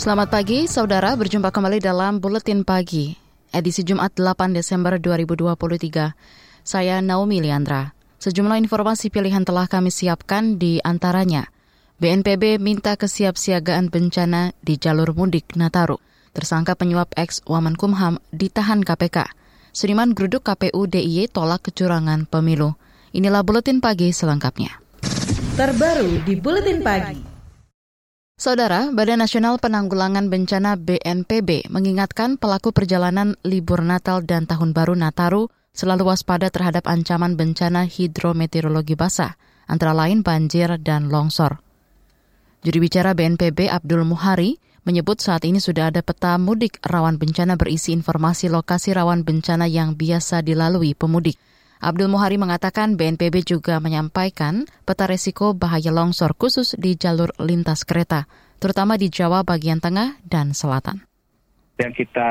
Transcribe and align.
Selamat 0.00 0.32
pagi, 0.32 0.64
saudara. 0.64 1.12
Berjumpa 1.12 1.52
kembali 1.52 1.76
dalam 1.76 2.24
Buletin 2.24 2.64
Pagi, 2.64 3.12
edisi 3.52 3.84
Jumat 3.84 4.16
8 4.16 4.56
Desember 4.56 4.96
2023. 4.96 6.16
Saya 6.64 7.04
Naomi 7.04 7.44
Liandra. 7.44 7.92
Sejumlah 8.16 8.64
informasi 8.64 9.12
pilihan 9.12 9.44
telah 9.44 9.68
kami 9.68 9.92
siapkan 9.92 10.56
di 10.56 10.80
antaranya. 10.80 11.52
BNPB 12.00 12.56
minta 12.56 12.96
kesiapsiagaan 12.96 13.92
bencana 13.92 14.56
di 14.64 14.80
jalur 14.80 15.12
mudik 15.12 15.52
Nataru. 15.60 16.00
Tersangka 16.32 16.80
penyuap 16.80 17.12
ex 17.20 17.44
Wamenkumham 17.44 18.24
ditahan 18.32 18.80
KPK. 18.80 19.28
Seniman 19.76 20.16
geruduk 20.16 20.48
KPU 20.48 20.88
DIY 20.88 21.28
tolak 21.28 21.68
kecurangan 21.68 22.24
pemilu. 22.24 22.72
Inilah 23.12 23.44
Buletin 23.44 23.84
Pagi 23.84 24.16
selengkapnya. 24.16 24.80
Terbaru 25.60 26.24
di 26.24 26.40
Buletin 26.40 26.80
Pagi. 26.80 27.29
Saudara, 28.40 28.88
Badan 28.88 29.20
Nasional 29.20 29.60
Penanggulangan 29.60 30.32
Bencana 30.32 30.80
BNPB 30.80 31.68
mengingatkan 31.68 32.40
pelaku 32.40 32.72
perjalanan 32.72 33.36
libur 33.44 33.84
Natal 33.84 34.24
dan 34.24 34.48
Tahun 34.48 34.72
Baru 34.72 34.96
Nataru 34.96 35.52
selalu 35.76 36.08
waspada 36.08 36.48
terhadap 36.48 36.88
ancaman 36.88 37.36
bencana 37.36 37.84
hidrometeorologi 37.84 38.96
basah, 38.96 39.36
antara 39.68 39.92
lain 39.92 40.24
banjir 40.24 40.72
dan 40.80 41.12
longsor. 41.12 41.60
Juri 42.64 42.80
bicara 42.80 43.12
BNPB 43.12 43.68
Abdul 43.68 44.08
Muhari 44.08 44.56
menyebut 44.88 45.20
saat 45.20 45.44
ini 45.44 45.60
sudah 45.60 45.92
ada 45.92 46.00
peta 46.00 46.40
mudik 46.40 46.80
rawan 46.80 47.20
bencana 47.20 47.60
berisi 47.60 47.92
informasi 47.92 48.48
lokasi 48.48 48.96
rawan 48.96 49.20
bencana 49.20 49.68
yang 49.68 50.00
biasa 50.00 50.40
dilalui 50.40 50.96
pemudik. 50.96 51.36
Abdul 51.80 52.12
Muhari 52.12 52.36
mengatakan 52.36 53.00
BNPB 53.00 53.40
juga 53.40 53.80
menyampaikan 53.80 54.68
peta 54.84 55.08
resiko 55.08 55.56
bahaya 55.56 55.88
longsor 55.88 56.36
khusus 56.36 56.76
di 56.76 56.92
jalur 56.92 57.32
lintas 57.40 57.88
kereta, 57.88 58.28
terutama 58.60 59.00
di 59.00 59.08
Jawa 59.08 59.40
bagian 59.48 59.80
tengah 59.80 60.20
dan 60.28 60.52
selatan. 60.52 61.00
Yang 61.80 62.04
kita 62.04 62.30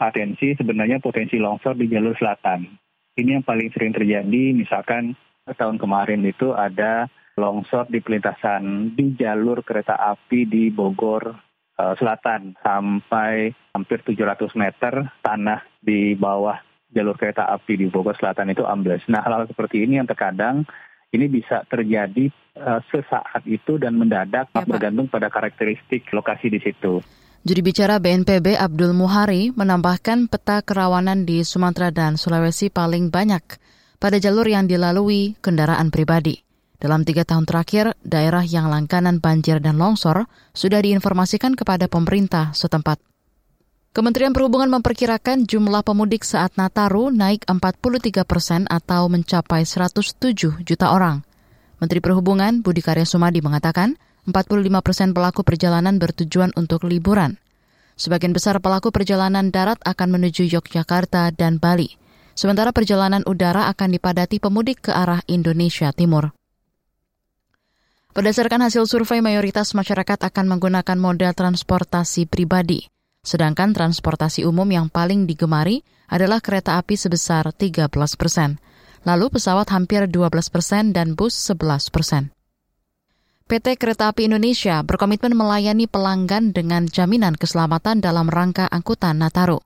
atensi 0.00 0.56
sebenarnya 0.56 0.96
potensi 0.96 1.36
longsor 1.36 1.76
di 1.76 1.92
jalur 1.92 2.16
selatan. 2.16 2.72
Ini 3.20 3.36
yang 3.36 3.44
paling 3.44 3.68
sering 3.68 3.92
terjadi, 3.92 4.56
misalkan 4.56 5.12
tahun 5.44 5.76
kemarin 5.76 6.24
itu 6.24 6.56
ada 6.56 7.04
longsor 7.36 7.84
di 7.92 8.00
pelintasan 8.00 8.96
di 8.96 9.12
jalur 9.12 9.60
kereta 9.60 9.92
api 9.92 10.48
di 10.48 10.72
Bogor 10.72 11.36
uh, 11.76 11.94
Selatan 12.00 12.56
sampai 12.64 13.52
hampir 13.76 14.00
700 14.00 14.56
meter 14.56 14.92
tanah 15.20 15.60
di 15.84 16.16
bawah 16.16 16.69
jalur 16.90 17.14
kereta 17.14 17.46
api 17.50 17.78
di 17.78 17.86
Bogor 17.86 18.14
Selatan 18.18 18.50
itu 18.50 18.66
ambles. 18.66 19.02
Nah, 19.06 19.22
hal-hal 19.22 19.46
seperti 19.46 19.82
ini 19.86 20.02
yang 20.02 20.08
terkadang 20.10 20.66
ini 21.10 21.26
bisa 21.26 21.66
terjadi 21.66 22.30
uh, 22.58 22.78
sesaat 22.90 23.42
itu 23.46 23.78
dan 23.78 23.98
mendadak 23.98 24.50
ya, 24.54 24.62
bergantung 24.62 25.10
pada 25.10 25.26
karakteristik 25.26 26.06
lokasi 26.14 26.50
di 26.50 26.62
situ. 26.62 27.02
Juri 27.40 27.64
bicara 27.64 27.96
BNPB 27.96 28.52
Abdul 28.60 28.92
Muhari 28.92 29.48
menambahkan 29.56 30.28
peta 30.28 30.60
kerawanan 30.60 31.24
di 31.24 31.40
Sumatera 31.40 31.88
dan 31.88 32.20
Sulawesi 32.20 32.68
paling 32.68 33.08
banyak 33.08 33.42
pada 33.96 34.20
jalur 34.20 34.44
yang 34.44 34.68
dilalui 34.68 35.40
kendaraan 35.40 35.88
pribadi. 35.88 36.44
Dalam 36.80 37.04
tiga 37.04 37.28
tahun 37.28 37.44
terakhir, 37.44 37.92
daerah 38.04 38.44
yang 38.44 38.72
langganan 38.72 39.20
banjir 39.20 39.60
dan 39.60 39.76
longsor 39.76 40.28
sudah 40.56 40.80
diinformasikan 40.80 41.52
kepada 41.52 41.88
pemerintah 41.92 42.56
setempat. 42.56 43.09
Kementerian 43.90 44.30
Perhubungan 44.30 44.70
memperkirakan 44.70 45.50
jumlah 45.50 45.82
pemudik 45.82 46.22
saat 46.22 46.54
Nataru 46.54 47.10
naik 47.10 47.42
43 47.50 48.22
persen 48.22 48.62
atau 48.70 49.10
mencapai 49.10 49.66
107 49.66 50.62
juta 50.62 50.94
orang. 50.94 51.26
Menteri 51.82 51.98
Perhubungan 51.98 52.62
Budi 52.62 52.86
Karya 52.86 53.02
Sumadi 53.02 53.42
mengatakan 53.42 53.98
45 54.30 54.86
persen 54.86 55.10
pelaku 55.10 55.42
perjalanan 55.42 55.98
bertujuan 55.98 56.54
untuk 56.54 56.86
liburan. 56.86 57.42
Sebagian 57.98 58.30
besar 58.30 58.62
pelaku 58.62 58.94
perjalanan 58.94 59.50
darat 59.50 59.82
akan 59.82 60.22
menuju 60.22 60.46
Yogyakarta 60.46 61.34
dan 61.34 61.58
Bali, 61.58 61.90
sementara 62.38 62.70
perjalanan 62.70 63.26
udara 63.26 63.66
akan 63.74 63.90
dipadati 63.90 64.38
pemudik 64.38 64.86
ke 64.86 64.94
arah 64.94 65.18
Indonesia 65.26 65.90
Timur. 65.90 66.30
Berdasarkan 68.14 68.70
hasil 68.70 68.86
survei, 68.86 69.18
mayoritas 69.18 69.74
masyarakat 69.74 70.30
akan 70.30 70.46
menggunakan 70.46 70.94
moda 70.94 71.34
transportasi 71.34 72.30
pribadi. 72.30 72.99
Sedangkan 73.20 73.76
transportasi 73.76 74.48
umum 74.48 74.64
yang 74.72 74.88
paling 74.88 75.28
digemari 75.28 75.84
adalah 76.08 76.40
kereta 76.40 76.80
api 76.80 76.96
sebesar 76.96 77.52
13 77.52 77.92
persen. 78.16 78.56
Lalu 79.04 79.32
pesawat 79.32 79.68
hampir 79.72 80.08
12 80.08 80.52
persen 80.52 80.92
dan 80.92 81.16
bus 81.16 81.32
11 81.32 81.92
persen. 81.92 82.32
PT 83.50 83.82
Kereta 83.82 84.14
Api 84.14 84.30
Indonesia 84.30 84.78
berkomitmen 84.86 85.34
melayani 85.34 85.90
pelanggan 85.90 86.54
dengan 86.54 86.86
jaminan 86.86 87.34
keselamatan 87.34 87.98
dalam 87.98 88.30
rangka 88.30 88.70
angkutan 88.70 89.18
Nataru. 89.18 89.58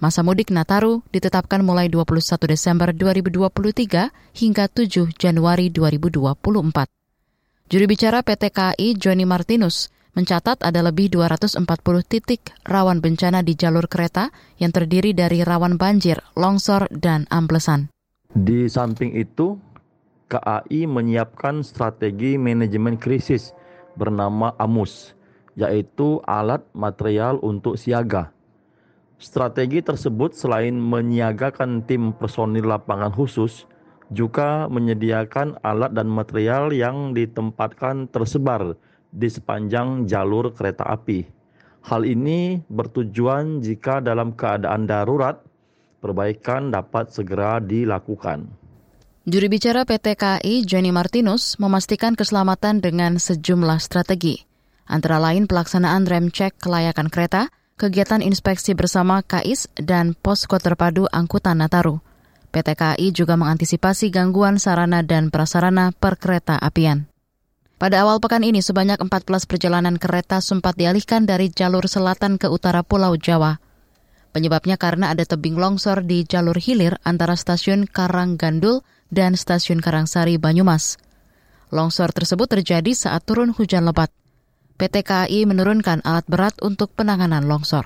Masa 0.00 0.24
mudik 0.24 0.48
Nataru 0.48 1.04
ditetapkan 1.12 1.60
mulai 1.60 1.92
21 1.92 2.24
Desember 2.48 2.96
2023 2.96 4.08
hingga 4.40 4.64
7 4.72 5.12
Januari 5.20 5.68
2024. 5.68 6.88
Juru 7.68 7.84
bicara 7.84 8.24
PT 8.24 8.56
KAI 8.56 8.96
Joni 8.96 9.28
Martinus 9.28 9.92
mencatat 10.16 10.64
ada 10.64 10.80
lebih 10.80 11.12
240 11.12 11.60
titik 12.08 12.56
rawan 12.64 13.04
bencana 13.04 13.44
di 13.44 13.52
jalur 13.52 13.84
kereta 13.84 14.32
yang 14.56 14.72
terdiri 14.72 15.12
dari 15.12 15.44
rawan 15.44 15.76
banjir, 15.76 16.24
longsor, 16.32 16.88
dan 16.88 17.28
amblesan. 17.28 17.92
Di 18.32 18.64
samping 18.72 19.12
itu, 19.12 19.60
KAI 20.32 20.88
menyiapkan 20.88 21.60
strategi 21.60 22.40
manajemen 22.40 22.96
krisis 22.96 23.52
bernama 24.00 24.56
AMUS, 24.56 25.12
yaitu 25.54 26.24
alat 26.24 26.64
material 26.72 27.36
untuk 27.44 27.76
siaga. 27.76 28.32
Strategi 29.20 29.84
tersebut 29.84 30.32
selain 30.32 30.76
menyiagakan 30.76 31.84
tim 31.84 32.16
personil 32.16 32.68
lapangan 32.68 33.12
khusus, 33.12 33.68
juga 34.12 34.64
menyediakan 34.72 35.60
alat 35.60 35.92
dan 35.92 36.08
material 36.08 36.72
yang 36.72 37.12
ditempatkan 37.12 38.08
tersebar 38.12 38.76
di 39.16 39.32
sepanjang 39.32 40.04
jalur 40.04 40.52
kereta 40.52 40.84
api. 40.84 41.24
Hal 41.88 42.04
ini 42.04 42.60
bertujuan 42.68 43.64
jika 43.64 44.04
dalam 44.04 44.36
keadaan 44.36 44.84
darurat, 44.84 45.40
perbaikan 46.04 46.68
dapat 46.68 47.08
segera 47.08 47.56
dilakukan. 47.56 48.44
Juri 49.26 49.48
bicara 49.50 49.82
PT 49.82 50.14
KAI, 50.14 50.62
Johnny 50.62 50.94
Martinus, 50.94 51.58
memastikan 51.58 52.14
keselamatan 52.14 52.78
dengan 52.78 53.18
sejumlah 53.18 53.82
strategi. 53.82 54.46
Antara 54.86 55.18
lain 55.18 55.50
pelaksanaan 55.50 56.06
rem 56.06 56.30
cek 56.30 56.62
kelayakan 56.62 57.10
kereta, 57.10 57.50
kegiatan 57.74 58.22
inspeksi 58.22 58.78
bersama 58.78 59.26
KAIS, 59.26 59.66
dan 59.82 60.14
posko 60.14 60.62
terpadu 60.62 61.10
angkutan 61.10 61.58
Nataru. 61.58 61.98
PT 62.54 62.78
KAI 62.78 63.10
juga 63.10 63.34
mengantisipasi 63.34 64.14
gangguan 64.14 64.62
sarana 64.62 65.02
dan 65.02 65.34
prasarana 65.34 65.90
perkereta 65.90 66.54
apian. 66.62 67.10
Pada 67.76 68.08
awal 68.08 68.24
pekan 68.24 68.40
ini, 68.40 68.64
sebanyak 68.64 68.96
14 68.96 69.44
perjalanan 69.44 70.00
kereta 70.00 70.40
sempat 70.40 70.80
dialihkan 70.80 71.28
dari 71.28 71.52
jalur 71.52 71.84
selatan 71.84 72.40
ke 72.40 72.48
utara 72.48 72.80
Pulau 72.80 73.20
Jawa. 73.20 73.60
Penyebabnya 74.32 74.80
karena 74.80 75.12
ada 75.12 75.28
tebing 75.28 75.60
longsor 75.60 76.00
di 76.00 76.24
jalur 76.24 76.56
hilir 76.56 76.96
antara 77.04 77.36
stasiun 77.36 77.84
Karanggandul 77.84 78.80
dan 79.12 79.36
stasiun 79.36 79.84
Karangsari 79.84 80.40
Banyumas. 80.40 80.96
Longsor 81.68 82.16
tersebut 82.16 82.48
terjadi 82.48 82.96
saat 82.96 83.28
turun 83.28 83.52
hujan 83.52 83.84
lebat. 83.84 84.08
PT 84.80 85.04
KAI 85.04 85.44
menurunkan 85.44 86.00
alat 86.00 86.24
berat 86.24 86.56
untuk 86.64 86.96
penanganan 86.96 87.44
longsor. 87.44 87.84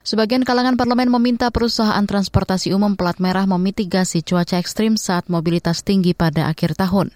Sebagian 0.00 0.48
kalangan 0.48 0.80
parlemen 0.80 1.12
meminta 1.12 1.52
perusahaan 1.52 2.00
transportasi 2.08 2.72
umum 2.72 2.96
plat 2.96 3.20
merah 3.20 3.44
memitigasi 3.44 4.24
cuaca 4.24 4.56
ekstrim 4.56 4.96
saat 4.96 5.28
mobilitas 5.28 5.84
tinggi 5.84 6.16
pada 6.16 6.48
akhir 6.48 6.72
tahun. 6.80 7.12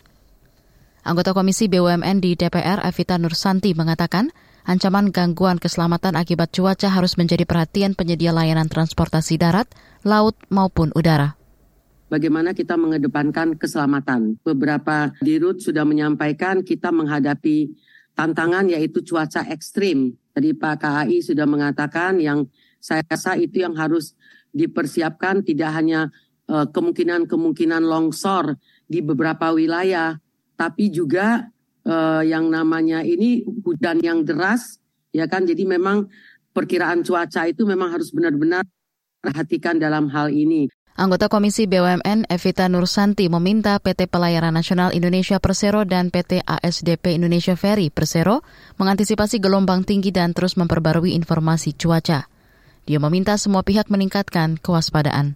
Anggota 1.05 1.37
Komisi 1.37 1.69
BUMN 1.69 2.25
di 2.25 2.33
DPR, 2.33 2.81
Evita 2.81 3.21
Nursanti, 3.21 3.77
mengatakan 3.77 4.33
ancaman 4.65 5.13
gangguan 5.13 5.61
keselamatan 5.61 6.17
akibat 6.17 6.49
cuaca 6.57 6.89
harus 6.89 7.21
menjadi 7.21 7.45
perhatian 7.45 7.93
penyedia 7.93 8.33
layanan 8.33 8.73
transportasi 8.73 9.37
darat, 9.37 9.69
laut, 10.01 10.33
maupun 10.49 10.97
udara 10.97 11.37
bagaimana 12.15 12.55
kita 12.55 12.79
mengedepankan 12.79 13.59
keselamatan. 13.59 14.39
Beberapa 14.47 15.11
dirut 15.19 15.59
sudah 15.59 15.83
menyampaikan 15.83 16.63
kita 16.63 16.95
menghadapi 16.95 17.75
tantangan 18.15 18.71
yaitu 18.71 19.03
cuaca 19.03 19.43
ekstrim. 19.51 20.15
Tadi 20.31 20.55
Pak 20.55 20.75
KAI 20.79 21.19
sudah 21.27 21.47
mengatakan 21.47 22.23
yang 22.23 22.47
saya 22.79 23.03
rasa 23.03 23.35
itu 23.35 23.67
yang 23.67 23.75
harus 23.75 24.15
dipersiapkan 24.55 25.43
tidak 25.43 25.75
hanya 25.75 26.15
eh, 26.47 26.67
kemungkinan-kemungkinan 26.71 27.83
longsor 27.83 28.55
di 28.87 29.03
beberapa 29.03 29.51
wilayah, 29.51 30.15
tapi 30.55 30.91
juga 30.91 31.51
uh, 31.87 32.23
yang 32.25 32.51
namanya 32.51 33.03
ini 33.05 33.45
hujan 33.63 34.01
yang 34.01 34.23
deras, 34.23 34.79
ya 35.11 35.29
kan? 35.29 35.45
Jadi 35.47 35.67
memang 35.69 36.09
perkiraan 36.55 37.03
cuaca 37.03 37.47
itu 37.51 37.67
memang 37.67 37.95
harus 37.95 38.15
benar-benar 38.15 38.65
perhatikan 39.19 39.77
dalam 39.77 40.09
hal 40.11 40.31
ini. 40.31 40.71
Anggota 40.95 41.27
Komisi 41.27 41.67
BUMN 41.67 42.31
Evita 42.31 42.71
Nursanti 42.71 43.27
meminta 43.27 43.75
PT 43.83 44.07
Pelayaran 44.07 44.55
Nasional 44.55 44.95
Indonesia 44.95 45.43
Persero 45.43 45.83
dan 45.83 46.15
PT 46.15 46.47
ASDP 46.47 47.19
Indonesia 47.19 47.59
Ferry 47.59 47.91
Persero 47.91 48.47
mengantisipasi 48.79 49.43
gelombang 49.43 49.83
tinggi 49.83 50.15
dan 50.15 50.31
terus 50.31 50.55
memperbarui 50.55 51.19
informasi 51.19 51.75
cuaca. 51.75 52.31
Dia 52.87 53.03
meminta 53.03 53.35
semua 53.35 53.67
pihak 53.67 53.91
meningkatkan 53.91 54.55
kewaspadaan. 54.63 55.35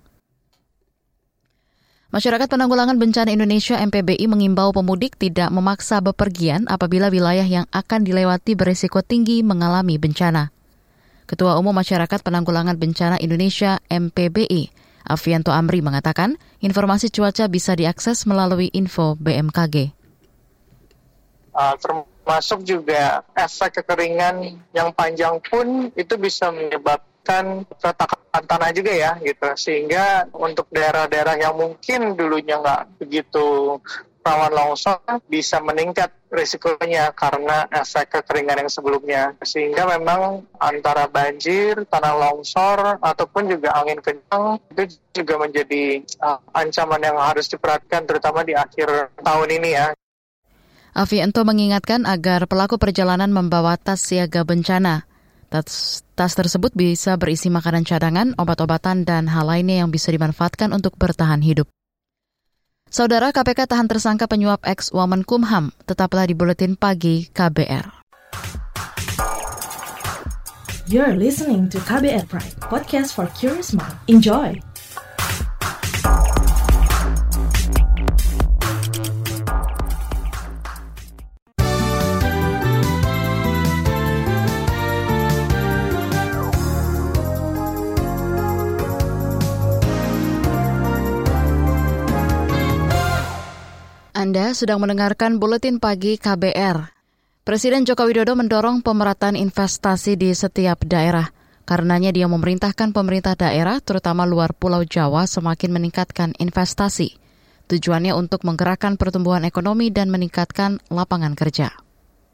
Masyarakat 2.09 2.49
Penanggulangan 2.49 2.97
Bencana 2.97 3.29
Indonesia 3.29 3.77
MPBI 3.85 4.33
mengimbau 4.33 4.73
pemudik 4.73 5.21
tidak 5.21 5.53
memaksa 5.53 6.01
bepergian 6.01 6.65
apabila 6.65 7.13
wilayah 7.13 7.45
yang 7.45 7.69
akan 7.69 8.01
dilewati 8.01 8.57
berisiko 8.57 9.05
tinggi 9.05 9.45
mengalami 9.45 10.01
bencana. 10.01 10.49
Ketua 11.29 11.61
Umum 11.61 11.77
Masyarakat 11.77 12.25
Penanggulangan 12.25 12.81
Bencana 12.81 13.21
Indonesia 13.21 13.77
MPBI, 13.93 14.73
Avianto 15.05 15.53
Amri 15.53 15.85
mengatakan, 15.85 16.41
informasi 16.65 17.13
cuaca 17.13 17.45
bisa 17.45 17.77
diakses 17.77 18.25
melalui 18.25 18.73
info 18.73 19.13
BMKG. 19.21 19.93
Uh, 21.53 21.77
termasuk 21.77 22.65
juga 22.65 23.21
efek 23.37 23.85
kekeringan 23.85 24.57
yang 24.73 24.97
panjang 24.97 25.37
pun 25.45 25.93
itu 25.93 26.17
bisa 26.17 26.49
menyebabkan 26.49 27.05
menyebabkan 27.29 27.69
retakan 27.77 28.45
tanah 28.49 28.71
juga 28.73 28.93
ya 28.93 29.13
gitu. 29.21 29.49
Sehingga 29.55 30.29
untuk 30.33 30.67
daerah-daerah 30.73 31.37
yang 31.37 31.55
mungkin 31.57 32.17
dulunya 32.17 32.57
nggak 32.59 33.05
begitu 33.05 33.79
rawan 34.25 34.53
longsor 34.53 35.01
bisa 35.25 35.57
meningkat 35.65 36.13
risikonya 36.29 37.17
karena 37.17 37.65
efek 37.73 38.13
kekeringan 38.13 38.65
yang 38.65 38.73
sebelumnya. 38.73 39.23
Sehingga 39.41 39.89
memang 39.89 40.45
antara 40.61 41.09
banjir, 41.09 41.89
tanah 41.89 42.15
longsor 42.17 43.01
ataupun 43.01 43.49
juga 43.49 43.73
angin 43.77 44.01
kencang 44.05 44.61
itu 44.73 45.01
juga 45.17 45.41
menjadi 45.41 46.05
uh, 46.21 46.41
ancaman 46.53 47.01
yang 47.01 47.17
harus 47.17 47.49
diperhatikan 47.49 48.05
terutama 48.05 48.45
di 48.45 48.53
akhir 48.53 49.17
tahun 49.21 49.49
ini 49.49 49.71
ya. 49.73 49.89
Avianto 50.99 51.47
mengingatkan 51.47 52.05
agar 52.11 52.51
pelaku 52.51 52.75
perjalanan 52.77 53.31
membawa 53.31 53.79
tas 53.79 54.03
siaga 54.03 54.43
bencana 54.43 55.09
Tas, 55.49 56.05
tas 56.13 56.33
tersebut 56.37 56.77
bisa 56.77 57.17
berisi 57.17 57.49
makanan 57.49 57.89
cadangan, 57.89 58.37
obat-obatan, 58.37 59.09
dan 59.09 59.33
hal 59.33 59.49
lainnya 59.49 59.81
yang 59.81 59.89
bisa 59.89 60.13
dimanfaatkan 60.13 60.77
untuk 60.77 60.93
bertahan 61.01 61.41
hidup. 61.41 61.69
Saudara 62.89 63.33
KPK 63.33 63.69
tahan 63.69 63.89
tersangka 63.89 64.29
penyuap 64.29 64.65
ex 64.65 64.93
Wamen 64.93 65.25
Kumham, 65.25 65.73
tetaplah 65.85 66.25
di 66.25 66.33
Buletin 66.37 66.77
Pagi 66.77 67.29
KBR. 67.33 68.01
You're 70.89 71.21
listening 71.21 71.69
to 71.69 71.81
KBR 71.85 72.33
Pride, 72.33 72.57
podcast 72.65 73.13
for 73.13 73.29
curious 73.37 73.77
mind. 73.77 73.93
Enjoy! 74.09 74.68
Anda 94.29 94.53
sedang 94.53 94.85
mendengarkan 94.85 95.41
buletin 95.41 95.81
pagi 95.81 96.21
KBR. 96.21 96.93
Presiden 97.49 97.89
Joko 97.89 98.05
Widodo 98.05 98.37
mendorong 98.37 98.85
pemerataan 98.85 99.41
investasi 99.41 100.21
di 100.21 100.37
setiap 100.37 100.85
daerah. 100.85 101.33
Karenanya 101.65 102.13
dia 102.13 102.29
memerintahkan 102.29 102.93
pemerintah 102.93 103.41
daerah, 103.41 103.81
terutama 103.81 104.29
luar 104.29 104.53
Pulau 104.53 104.85
Jawa, 104.85 105.25
semakin 105.25 105.73
meningkatkan 105.73 106.37
investasi. 106.37 107.17
Tujuannya 107.73 108.13
untuk 108.13 108.45
menggerakkan 108.45 109.01
pertumbuhan 109.01 109.49
ekonomi 109.49 109.89
dan 109.89 110.13
meningkatkan 110.13 110.77
lapangan 110.93 111.33
kerja. 111.33 111.73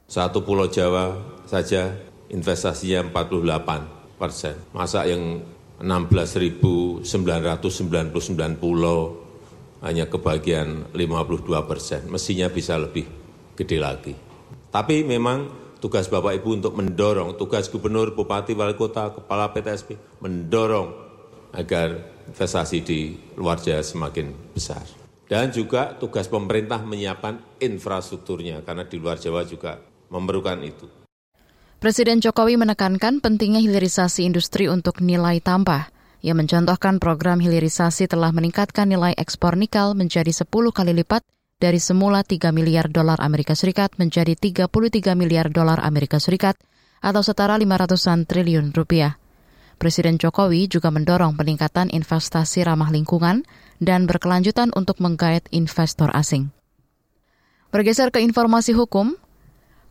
Satu 0.03 0.43
Pulau 0.43 0.67
Jawa 0.67 1.15
saja 1.47 1.95
investasinya 2.27 3.07
48 3.07 4.19
persen. 4.19 4.59
Masa 4.75 5.07
yang 5.07 5.39
16.999 5.79 7.07
pulau 8.59 9.24
hanya 9.85 10.09
kebagian 10.09 10.89
52 10.91 11.45
persen. 11.69 12.09
Mestinya 12.09 12.49
bisa 12.49 12.73
lebih 12.75 13.05
gede 13.53 13.77
lagi. 13.77 14.13
Tapi 14.73 15.05
memang 15.05 15.47
tugas 15.77 16.09
Bapak 16.09 16.41
Ibu 16.41 16.49
untuk 16.57 16.73
mendorong, 16.73 17.37
tugas 17.37 17.69
Gubernur, 17.69 18.17
Bupati, 18.17 18.57
Wali 18.57 18.73
Kota, 18.73 19.13
Kepala 19.13 19.53
PTSP, 19.53 20.19
mendorong 20.19 20.89
agar 21.53 21.95
investasi 22.27 22.81
di 22.81 23.15
luar 23.37 23.61
Jawa 23.61 23.85
semakin 23.85 24.51
besar. 24.51 24.83
Dan 25.25 25.49
juga 25.53 25.95
tugas 25.95 26.27
pemerintah 26.27 26.81
menyiapkan 26.81 27.61
infrastrukturnya, 27.61 28.61
karena 28.65 28.85
di 28.85 28.97
luar 28.99 29.17
Jawa 29.17 29.41
juga 29.45 29.79
memerlukan 30.09 30.59
itu. 30.61 30.85
Presiden 31.81 32.21
Jokowi 32.21 32.57
menekankan 32.57 33.21
pentingnya 33.21 33.61
hilirisasi 33.61 34.25
industri 34.25 34.65
untuk 34.65 35.01
nilai 35.01 35.37
tambah. 35.41 35.94
Ia 36.25 36.33
mencontohkan 36.33 36.97
program 36.97 37.37
hilirisasi 37.37 38.09
telah 38.09 38.33
meningkatkan 38.33 38.89
nilai 38.89 39.13
ekspor 39.13 39.53
nikel 39.53 39.93
menjadi 39.93 40.33
10 40.33 40.49
kali 40.49 40.97
lipat 40.97 41.21
dari 41.61 41.77
semula 41.77 42.25
3 42.25 42.49
miliar 42.49 42.89
dolar 42.89 43.21
Amerika 43.21 43.53
Serikat 43.53 43.93
menjadi 44.01 44.33
33 44.33 44.65
miliar 45.13 45.53
dolar 45.53 45.77
Amerika 45.85 46.17
Serikat 46.17 46.57
atau 46.97 47.21
setara 47.21 47.61
500-an 47.61 48.25
triliun 48.25 48.73
rupiah. 48.73 49.21
Presiden 49.77 50.17
Jokowi 50.17 50.65
juga 50.65 50.89
mendorong 50.89 51.37
peningkatan 51.37 51.93
investasi 51.93 52.65
ramah 52.65 52.89
lingkungan 52.89 53.45
dan 53.77 54.09
berkelanjutan 54.09 54.73
untuk 54.73 54.97
menggait 55.05 55.45
investor 55.53 56.09
asing. 56.09 56.49
Bergeser 57.69 58.09
ke 58.09 58.25
informasi 58.25 58.73
hukum, 58.73 59.13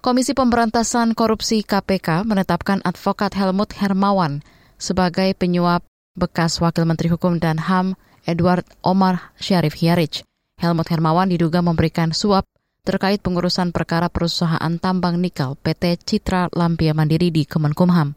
Komisi 0.03 0.35
Pemberantasan 0.35 1.15
Korupsi 1.15 1.63
KPK 1.63 2.27
menetapkan 2.27 2.83
advokat 2.83 3.39
Helmut 3.39 3.71
Hermawan 3.79 4.43
sebagai 4.83 5.31
penyuap 5.39 5.87
bekas 6.15 6.63
Wakil 6.63 6.87
Menteri 6.87 7.11
Hukum 7.11 7.43
dan 7.43 7.59
HAM 7.59 7.99
Edward 8.23 8.63
Omar 8.87 9.35
Syarif 9.35 9.75
Hiarich. 9.83 10.23
Helmut 10.63 10.87
Hermawan 10.87 11.27
diduga 11.27 11.59
memberikan 11.59 12.15
suap 12.15 12.47
terkait 12.87 13.19
pengurusan 13.19 13.75
perkara 13.75 14.07
perusahaan 14.07 14.79
tambang 14.79 15.19
nikel 15.19 15.59
PT 15.59 15.99
Citra 16.07 16.55
Lampia 16.55 16.95
Mandiri 16.95 17.35
di 17.35 17.43
Kemenkumham. 17.43 18.15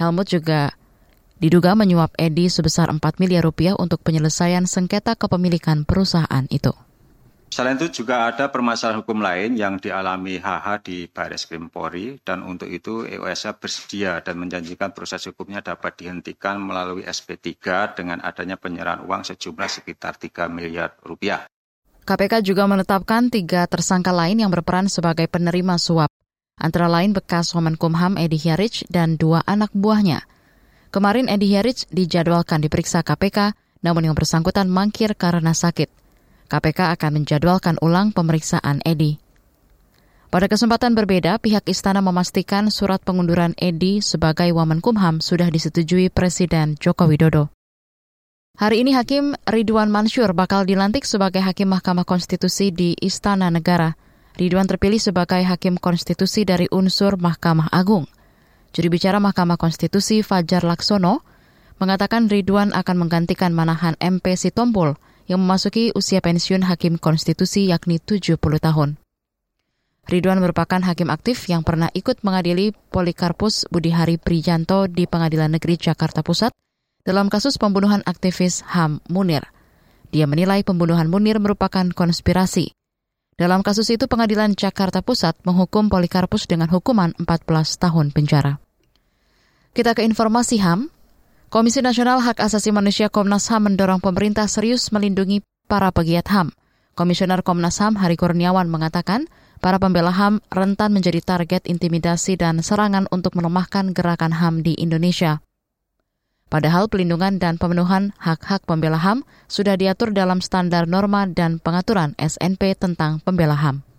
Helmut 0.00 0.32
juga 0.32 0.72
diduga 1.36 1.76
menyuap 1.76 2.16
Edi 2.16 2.48
sebesar 2.48 2.88
4 2.88 3.00
miliar 3.20 3.44
rupiah 3.44 3.76
untuk 3.76 4.00
penyelesaian 4.00 4.64
sengketa 4.64 5.12
kepemilikan 5.12 5.84
perusahaan 5.84 6.48
itu. 6.48 6.72
Selain 7.50 7.74
itu 7.74 7.90
juga 7.90 8.30
ada 8.30 8.46
permasalahan 8.46 9.02
hukum 9.02 9.18
lain 9.26 9.58
yang 9.58 9.74
dialami 9.82 10.38
HH 10.38 10.86
di 10.86 11.10
Baris 11.10 11.50
Krim 11.50 11.66
Polri 11.66 12.14
dan 12.22 12.46
untuk 12.46 12.70
itu 12.70 13.02
EOSA 13.02 13.58
bersedia 13.58 14.22
dan 14.22 14.38
menjanjikan 14.38 14.94
proses 14.94 15.26
hukumnya 15.26 15.58
dapat 15.58 15.98
dihentikan 15.98 16.62
melalui 16.62 17.02
SP3 17.02 17.58
dengan 17.98 18.22
adanya 18.22 18.54
penyerahan 18.54 19.02
uang 19.02 19.26
sejumlah 19.26 19.66
sekitar 19.66 20.14
3 20.14 20.46
miliar 20.46 20.94
rupiah. 21.02 21.50
KPK 22.06 22.46
juga 22.46 22.70
menetapkan 22.70 23.34
tiga 23.34 23.66
tersangka 23.66 24.14
lain 24.14 24.38
yang 24.38 24.54
berperan 24.54 24.86
sebagai 24.86 25.26
penerima 25.26 25.74
suap, 25.74 26.10
antara 26.54 26.86
lain 26.86 27.10
bekas 27.10 27.50
Womenkumham 27.50 28.14
Edi 28.14 28.38
Hyarich 28.38 28.86
dan 28.86 29.18
dua 29.18 29.42
anak 29.42 29.74
buahnya. 29.74 30.22
Kemarin 30.94 31.26
Edi 31.26 31.50
Hyarich 31.50 31.82
dijadwalkan 31.90 32.62
diperiksa 32.62 33.02
KPK, 33.02 33.58
namun 33.82 34.06
yang 34.06 34.14
bersangkutan 34.14 34.70
mangkir 34.70 35.18
karena 35.18 35.50
sakit. 35.50 35.99
KPK 36.50 36.98
akan 36.98 37.22
menjadwalkan 37.22 37.78
ulang 37.78 38.10
pemeriksaan 38.10 38.82
Edi. 38.82 39.22
Pada 40.30 40.50
kesempatan 40.50 40.98
berbeda, 40.98 41.38
pihak 41.38 41.70
istana 41.70 42.02
memastikan 42.02 42.74
surat 42.74 42.98
pengunduran 43.02 43.54
Edi 43.54 44.02
sebagai 44.02 44.50
Wamenkumham 44.50 45.22
sudah 45.22 45.46
disetujui 45.46 46.10
Presiden 46.10 46.74
Joko 46.78 47.06
Widodo. 47.06 47.54
Hari 48.58 48.82
ini 48.82 48.94
Hakim 48.94 49.38
Ridwan 49.46 49.90
Mansur 49.90 50.34
bakal 50.34 50.66
dilantik 50.66 51.06
sebagai 51.06 51.42
Hakim 51.42 51.70
Mahkamah 51.70 52.06
Konstitusi 52.06 52.74
di 52.74 52.98
Istana 52.98 53.50
Negara. 53.50 53.94
Ridwan 54.38 54.70
terpilih 54.70 55.02
sebagai 55.02 55.42
Hakim 55.42 55.78
Konstitusi 55.78 56.46
dari 56.46 56.70
unsur 56.70 57.18
Mahkamah 57.18 57.70
Agung. 57.70 58.06
Juri 58.70 58.86
bicara 58.86 59.18
Mahkamah 59.18 59.58
Konstitusi 59.58 60.22
Fajar 60.22 60.62
Laksono 60.62 61.26
mengatakan 61.82 62.30
Ridwan 62.30 62.70
akan 62.70 62.96
menggantikan 63.02 63.50
Manahan 63.50 63.98
MP 63.98 64.38
Sitompul 64.38 64.94
yang 65.30 65.38
memasuki 65.38 65.94
usia 65.94 66.18
pensiun 66.18 66.66
hakim 66.66 66.98
konstitusi 66.98 67.70
yakni 67.70 68.02
70 68.02 68.34
tahun. 68.42 68.98
Ridwan 70.10 70.42
merupakan 70.42 70.82
hakim 70.82 71.06
aktif 71.06 71.46
yang 71.46 71.62
pernah 71.62 71.86
ikut 71.94 72.26
mengadili 72.26 72.74
Polikarpus 72.74 73.70
Budihari 73.70 74.18
Prijanto 74.18 74.90
di 74.90 75.06
Pengadilan 75.06 75.54
Negeri 75.54 75.78
Jakarta 75.78 76.26
Pusat 76.26 76.50
dalam 77.06 77.30
kasus 77.30 77.62
pembunuhan 77.62 78.02
aktivis 78.02 78.66
HAM 78.66 79.06
Munir. 79.06 79.46
Dia 80.10 80.26
menilai 80.26 80.66
pembunuhan 80.66 81.06
Munir 81.06 81.38
merupakan 81.38 81.86
konspirasi. 81.94 82.74
Dalam 83.38 83.62
kasus 83.62 83.86
itu, 83.88 84.10
Pengadilan 84.10 84.58
Jakarta 84.58 85.00
Pusat 85.00 85.46
menghukum 85.46 85.86
Polikarpus 85.86 86.50
dengan 86.50 86.66
hukuman 86.74 87.14
14 87.16 87.78
tahun 87.78 88.10
penjara. 88.10 88.58
Kita 89.70 89.94
ke 89.94 90.02
informasi 90.02 90.58
HAM. 90.58 90.90
Komisi 91.50 91.82
Nasional 91.82 92.22
Hak 92.22 92.38
Asasi 92.38 92.70
Manusia 92.70 93.10
Komnas 93.10 93.50
HAM 93.50 93.66
mendorong 93.66 93.98
pemerintah 93.98 94.46
serius 94.46 94.94
melindungi 94.94 95.42
para 95.66 95.90
pegiat 95.90 96.30
HAM. 96.30 96.54
Komisioner 96.94 97.42
Komnas 97.42 97.82
HAM 97.82 97.98
Hari 97.98 98.14
Kurniawan 98.14 98.70
mengatakan, 98.70 99.26
Para 99.58 99.82
pembela 99.82 100.14
HAM 100.14 100.46
rentan 100.46 100.94
menjadi 100.94 101.18
target 101.18 101.66
intimidasi 101.66 102.38
dan 102.38 102.62
serangan 102.62 103.10
untuk 103.10 103.34
melemahkan 103.34 103.90
gerakan 103.90 104.30
HAM 104.30 104.62
di 104.62 104.78
Indonesia. 104.78 105.42
Padahal 106.46 106.86
pelindungan 106.86 107.42
dan 107.42 107.58
pemenuhan 107.58 108.14
hak-hak 108.22 108.62
pembela 108.62 109.02
HAM 109.02 109.26
sudah 109.50 109.74
diatur 109.74 110.14
dalam 110.14 110.38
standar 110.38 110.86
norma 110.86 111.26
dan 111.26 111.58
pengaturan 111.58 112.14
SNP 112.14 112.78
tentang 112.78 113.18
pembela 113.26 113.58
HAM. 113.58 113.89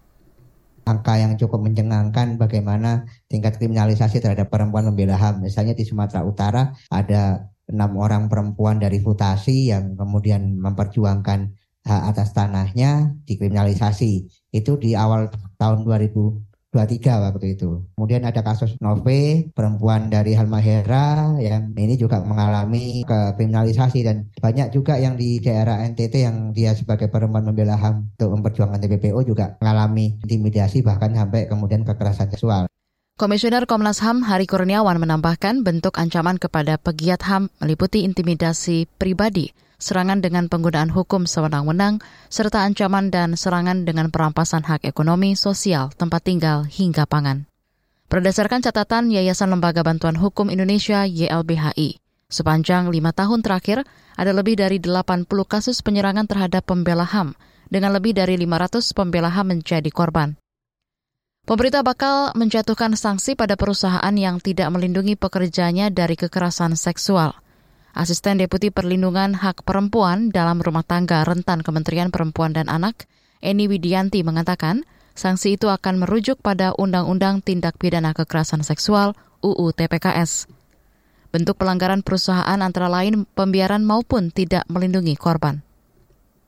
Angka 0.82 1.14
yang 1.18 1.38
cukup 1.38 1.62
mencengangkan 1.62 2.42
bagaimana 2.42 3.06
tingkat 3.30 3.62
kriminalisasi 3.62 4.18
terhadap 4.18 4.50
perempuan 4.50 4.90
pembela 4.90 5.16
HAM. 5.16 5.46
Misalnya 5.46 5.78
di 5.78 5.86
Sumatera 5.86 6.26
Utara 6.26 6.74
ada 6.90 7.52
enam 7.70 7.92
orang 7.96 8.28
perempuan 8.28 8.82
dari 8.82 9.00
Futasi 9.00 9.72
yang 9.72 9.96
kemudian 9.96 10.58
memperjuangkan 10.60 11.40
hak 11.82 12.04
atas 12.14 12.34
tanahnya 12.34 13.16
dikriminalisasi. 13.26 14.28
Itu 14.54 14.78
di 14.78 14.94
awal 14.94 15.30
tahun 15.58 15.86
2023 16.72 17.28
waktu 17.28 17.46
itu. 17.60 17.84
Kemudian 18.00 18.24
ada 18.24 18.40
kasus 18.40 18.80
Nove, 18.80 19.52
perempuan 19.52 20.08
dari 20.08 20.40
Halmahera 20.40 21.36
yang 21.44 21.76
ini 21.76 22.00
juga 22.00 22.24
mengalami 22.24 23.04
kriminalisasi 23.04 24.00
dan 24.08 24.32
banyak 24.40 24.72
juga 24.72 24.96
yang 24.96 25.20
di 25.20 25.44
daerah 25.44 25.84
NTT 25.84 26.16
yang 26.24 26.56
dia 26.56 26.72
sebagai 26.72 27.12
perempuan 27.12 27.44
membela 27.44 27.76
HAM 27.76 28.16
untuk 28.16 28.40
memperjuangkan 28.40 28.80
TPPO 28.88 29.20
juga 29.28 29.60
mengalami 29.60 30.16
intimidasi 30.24 30.80
bahkan 30.80 31.12
sampai 31.12 31.52
kemudian 31.52 31.84
kekerasan 31.84 32.32
seksual. 32.32 32.72
Komisioner 33.20 33.68
Komnas 33.68 34.02
HAM 34.02 34.24
Hari 34.26 34.48
Kurniawan 34.48 34.98
menambahkan 34.98 35.62
bentuk 35.62 36.00
ancaman 36.00 36.40
kepada 36.40 36.80
pegiat 36.80 37.22
HAM 37.28 37.54
meliputi 37.62 38.02
intimidasi 38.08 38.88
pribadi, 38.98 39.52
serangan 39.82 40.22
dengan 40.22 40.46
penggunaan 40.46 40.94
hukum 40.94 41.26
sewenang-wenang, 41.26 41.98
serta 42.30 42.62
ancaman 42.62 43.10
dan 43.10 43.34
serangan 43.34 43.84
dengan 43.84 44.14
perampasan 44.14 44.62
hak 44.62 44.86
ekonomi, 44.86 45.34
sosial, 45.34 45.90
tempat 45.98 46.22
tinggal, 46.22 46.64
hingga 46.70 47.10
pangan. 47.10 47.50
Berdasarkan 48.14 48.62
catatan 48.62 49.10
Yayasan 49.10 49.50
Lembaga 49.50 49.82
Bantuan 49.82 50.14
Hukum 50.14 50.54
Indonesia 50.54 51.10
YLBHI, 51.10 51.98
sepanjang 52.30 52.94
lima 52.94 53.10
tahun 53.10 53.42
terakhir 53.42 53.84
ada 54.14 54.32
lebih 54.32 54.62
dari 54.62 54.78
80 54.78 55.26
kasus 55.50 55.82
penyerangan 55.82 56.30
terhadap 56.30 56.70
pembela 56.70 57.10
HAM, 57.10 57.34
dengan 57.72 57.96
lebih 57.96 58.14
dari 58.14 58.38
500 58.38 58.94
pembela 58.94 59.34
HAM 59.34 59.58
menjadi 59.58 59.90
korban. 59.90 60.38
Pemerintah 61.42 61.82
bakal 61.82 62.38
menjatuhkan 62.38 62.94
sanksi 62.94 63.34
pada 63.34 63.58
perusahaan 63.58 64.14
yang 64.14 64.38
tidak 64.38 64.70
melindungi 64.70 65.18
pekerjanya 65.18 65.90
dari 65.90 66.14
kekerasan 66.14 66.78
seksual. 66.78 67.34
Asisten 67.92 68.40
Deputi 68.40 68.72
Perlindungan 68.72 69.36
Hak 69.36 69.68
Perempuan 69.68 70.32
dalam 70.32 70.64
Rumah 70.64 70.88
Tangga 70.88 71.28
Rentan 71.28 71.60
Kementerian 71.60 72.08
Perempuan 72.08 72.56
dan 72.56 72.72
Anak, 72.72 73.04
Eni 73.44 73.68
Widianti 73.68 74.24
mengatakan, 74.24 74.88
sanksi 75.12 75.60
itu 75.60 75.68
akan 75.68 76.00
merujuk 76.00 76.40
pada 76.40 76.72
Undang-Undang 76.80 77.44
Tindak 77.44 77.76
Pidana 77.76 78.16
Kekerasan 78.16 78.64
Seksual 78.64 79.12
UU 79.44 79.76
TPKS. 79.76 80.48
Bentuk 81.36 81.60
pelanggaran 81.60 82.00
perusahaan 82.04 82.60
antara 82.64 82.88
lain 82.88 83.28
pembiaran 83.36 83.84
maupun 83.84 84.32
tidak 84.32 84.64
melindungi 84.72 85.20
korban. 85.20 85.60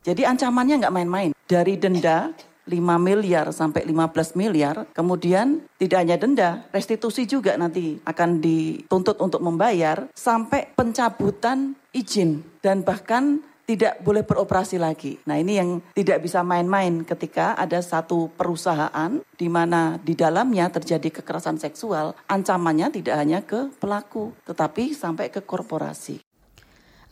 Jadi 0.04 0.28
ancamannya 0.28 0.80
nggak 0.84 0.96
main-main. 0.96 1.32
Dari 1.48 1.80
denda 1.80 2.32
5 2.64 2.80
miliar 3.00 3.52
sampai 3.52 3.84
15 3.84 4.40
miliar, 4.40 4.88
kemudian 4.96 5.68
tidak 5.76 6.00
hanya 6.00 6.16
denda, 6.16 6.50
restitusi 6.72 7.28
juga 7.28 7.60
nanti 7.60 8.00
akan 8.04 8.40
dituntut 8.40 9.20
untuk 9.20 9.44
membayar 9.44 10.08
sampai 10.16 10.72
pencabutan 10.72 11.76
izin 11.92 12.44
dan 12.64 12.88
bahkan 12.88 13.44
tidak 13.64 14.04
boleh 14.04 14.28
beroperasi 14.28 14.76
lagi. 14.76 15.20
Nah 15.24 15.40
ini 15.40 15.56
yang 15.56 15.80
tidak 15.96 16.20
bisa 16.24 16.44
main-main 16.44 17.08
ketika 17.08 17.56
ada 17.56 17.80
satu 17.80 18.28
perusahaan 18.36 19.24
di 19.24 19.48
mana 19.48 19.96
di 20.04 20.20
dalamnya 20.20 20.68
terjadi 20.68 21.24
kekerasan 21.24 21.60
seksual, 21.60 22.12
ancamannya 22.28 22.92
tidak 22.92 23.16
hanya 23.16 23.40
ke 23.40 23.72
pelaku, 23.80 24.36
tetapi 24.44 24.92
sampai 24.92 25.32
ke 25.32 25.40
korporasi. 25.40 26.20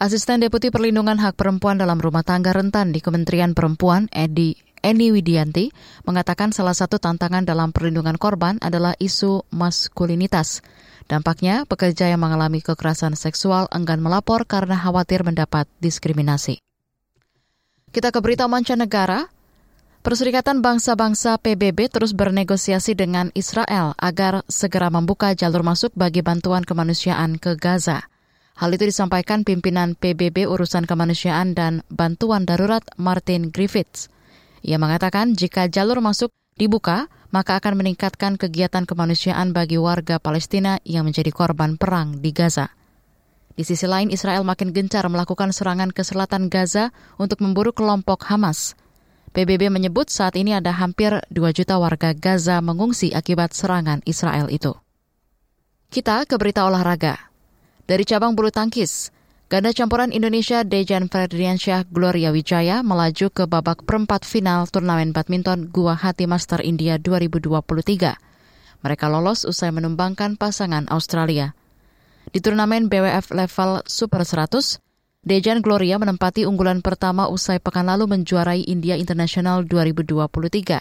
Asisten 0.01 0.41
Deputi 0.41 0.73
Perlindungan 0.73 1.21
Hak 1.21 1.37
Perempuan 1.37 1.77
dalam 1.77 2.01
Rumah 2.01 2.25
Tangga 2.25 2.51
Rentan 2.51 2.89
di 2.89 2.99
Kementerian 2.99 3.53
Perempuan, 3.53 4.09
Edi 4.09 4.70
Eni 4.81 5.13
Widianti 5.13 5.69
mengatakan 6.09 6.49
salah 6.49 6.73
satu 6.73 6.97
tantangan 6.97 7.45
dalam 7.45 7.69
perlindungan 7.69 8.17
korban 8.17 8.57
adalah 8.65 8.97
isu 8.97 9.45
maskulinitas. 9.53 10.65
Dampaknya, 11.05 11.69
pekerja 11.69 12.09
yang 12.09 12.21
mengalami 12.21 12.65
kekerasan 12.65 13.13
seksual 13.13 13.69
enggan 13.69 14.01
melapor 14.01 14.49
karena 14.49 14.77
khawatir 14.77 15.21
mendapat 15.21 15.69
diskriminasi. 15.77 16.57
Kita 17.91 18.09
ke 18.09 18.19
berita 18.23 18.49
mancanegara. 18.49 19.29
Perserikatan 20.01 20.65
Bangsa-Bangsa 20.65 21.37
PBB 21.37 21.93
terus 21.93 22.17
bernegosiasi 22.17 22.97
dengan 22.97 23.29
Israel 23.37 23.93
agar 24.01 24.41
segera 24.49 24.89
membuka 24.89 25.37
jalur 25.37 25.61
masuk 25.61 25.93
bagi 25.93 26.25
bantuan 26.25 26.65
kemanusiaan 26.65 27.37
ke 27.37 27.53
Gaza. 27.53 28.09
Hal 28.57 28.73
itu 28.73 28.89
disampaikan 28.89 29.45
pimpinan 29.45 29.93
PBB 29.93 30.49
Urusan 30.49 30.89
Kemanusiaan 30.89 31.53
dan 31.53 31.85
Bantuan 31.93 32.49
Darurat 32.49 32.81
Martin 32.97 33.53
Griffiths. 33.53 34.09
Ia 34.61 34.77
mengatakan 34.77 35.33
jika 35.33 35.65
jalur 35.65 36.01
masuk 36.01 36.29
dibuka, 36.57 37.09
maka 37.33 37.57
akan 37.57 37.81
meningkatkan 37.81 38.37
kegiatan 38.37 38.85
kemanusiaan 38.85 39.55
bagi 39.55 39.81
warga 39.81 40.21
Palestina 40.21 40.77
yang 40.85 41.09
menjadi 41.09 41.33
korban 41.33 41.79
perang 41.79 42.21
di 42.21 42.29
Gaza. 42.29 42.69
Di 43.51 43.67
sisi 43.67 43.83
lain, 43.89 44.13
Israel 44.13 44.47
makin 44.47 44.71
gencar 44.71 45.03
melakukan 45.09 45.51
serangan 45.51 45.91
ke 45.91 46.05
selatan 46.05 46.47
Gaza 46.47 46.93
untuk 47.19 47.43
memburu 47.43 47.75
kelompok 47.75 48.29
Hamas. 48.29 48.79
PBB 49.31 49.71
menyebut 49.71 50.11
saat 50.11 50.35
ini 50.35 50.51
ada 50.51 50.75
hampir 50.75 51.15
2 51.31 51.55
juta 51.55 51.79
warga 51.79 52.11
Gaza 52.11 52.59
mengungsi 52.59 53.15
akibat 53.15 53.55
serangan 53.55 54.03
Israel 54.03 54.51
itu. 54.51 54.75
Kita 55.91 56.23
ke 56.27 56.35
berita 56.39 56.67
olahraga. 56.67 57.31
Dari 57.87 58.03
cabang 58.07 58.35
bulu 58.35 58.51
tangkis, 58.51 59.11
Ganda 59.51 59.75
campuran 59.75 60.15
Indonesia 60.15 60.63
Dejan 60.63 61.11
Ferdiansyah 61.11 61.83
Gloria 61.91 62.31
Wijaya 62.31 62.79
melaju 62.87 63.27
ke 63.27 63.43
babak 63.43 63.83
perempat 63.83 64.23
final 64.23 64.63
turnamen 64.63 65.11
badminton 65.11 65.67
Guwahati 65.67 66.23
Master 66.23 66.63
India 66.63 66.95
2023. 66.95 67.59
Mereka 68.79 69.05
lolos 69.11 69.43
usai 69.43 69.75
menumbangkan 69.75 70.39
pasangan 70.39 70.87
Australia. 70.87 71.51
Di 72.31 72.39
turnamen 72.39 72.87
BWF 72.87 73.35
level 73.35 73.83
Super 73.91 74.23
100, 74.23 74.79
Dejan 75.27 75.59
Gloria 75.59 75.99
menempati 75.99 76.47
unggulan 76.47 76.79
pertama 76.79 77.27
usai 77.27 77.59
pekan 77.59 77.91
lalu 77.91 78.07
menjuarai 78.07 78.63
India 78.63 78.95
International 78.95 79.67
2023. 79.67 80.79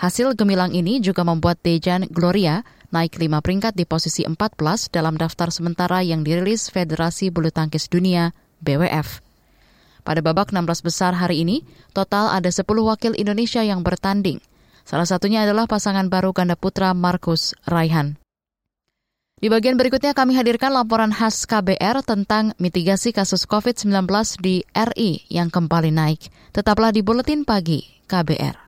Hasil 0.00 0.32
gemilang 0.32 0.72
ini 0.72 0.96
juga 1.04 1.28
membuat 1.28 1.60
Dejan 1.60 2.08
Gloria 2.08 2.64
naik 2.92 3.18
lima 3.18 3.40
peringkat 3.40 3.74
di 3.74 3.88
posisi 3.88 4.22
14 4.22 4.92
dalam 4.92 5.16
daftar 5.16 5.48
sementara 5.48 6.04
yang 6.04 6.22
dirilis 6.22 6.68
Federasi 6.68 7.32
Bulu 7.32 7.48
Tangkis 7.48 7.88
Dunia 7.88 8.36
BWF. 8.60 9.24
Pada 10.04 10.20
babak 10.22 10.52
16 10.52 10.86
besar 10.86 11.16
hari 11.16 11.42
ini, 11.42 11.66
total 11.96 12.30
ada 12.30 12.52
10 12.52 12.62
wakil 12.68 13.16
Indonesia 13.18 13.64
yang 13.64 13.80
bertanding. 13.80 14.38
Salah 14.84 15.06
satunya 15.06 15.42
adalah 15.46 15.66
pasangan 15.66 16.06
baru 16.10 16.34
ganda 16.34 16.54
putra 16.54 16.92
Markus 16.92 17.54
Raihan. 17.66 18.18
Di 19.42 19.50
bagian 19.50 19.74
berikutnya 19.74 20.14
kami 20.14 20.38
hadirkan 20.38 20.70
laporan 20.70 21.10
khas 21.10 21.50
KBR 21.50 22.06
tentang 22.06 22.54
mitigasi 22.62 23.10
kasus 23.10 23.42
COVID-19 23.50 24.06
di 24.38 24.62
RI 24.70 25.26
yang 25.26 25.50
kembali 25.50 25.90
naik. 25.90 26.30
Tetaplah 26.54 26.94
di 26.94 27.02
Buletin 27.02 27.42
Pagi 27.42 27.82
KBR. 28.06 28.61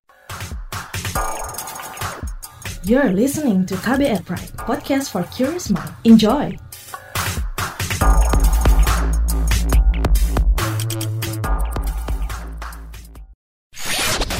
You're 2.84 3.16
listening 3.16 3.64
to 3.72 3.80
KBR 3.80 4.28
Pride, 4.28 4.52
podcast 4.60 5.08
for 5.08 5.24
curious 5.32 5.72
mind. 5.72 5.88
Enjoy! 6.04 6.52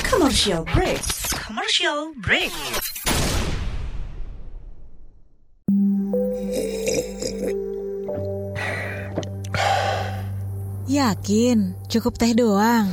Commercial 0.04 0.68
break. 0.76 1.00
Commercial 1.40 2.12
break. 2.20 2.52
Yakin, 10.84 11.72
cukup 11.88 12.20
teh 12.20 12.36
doang. 12.36 12.92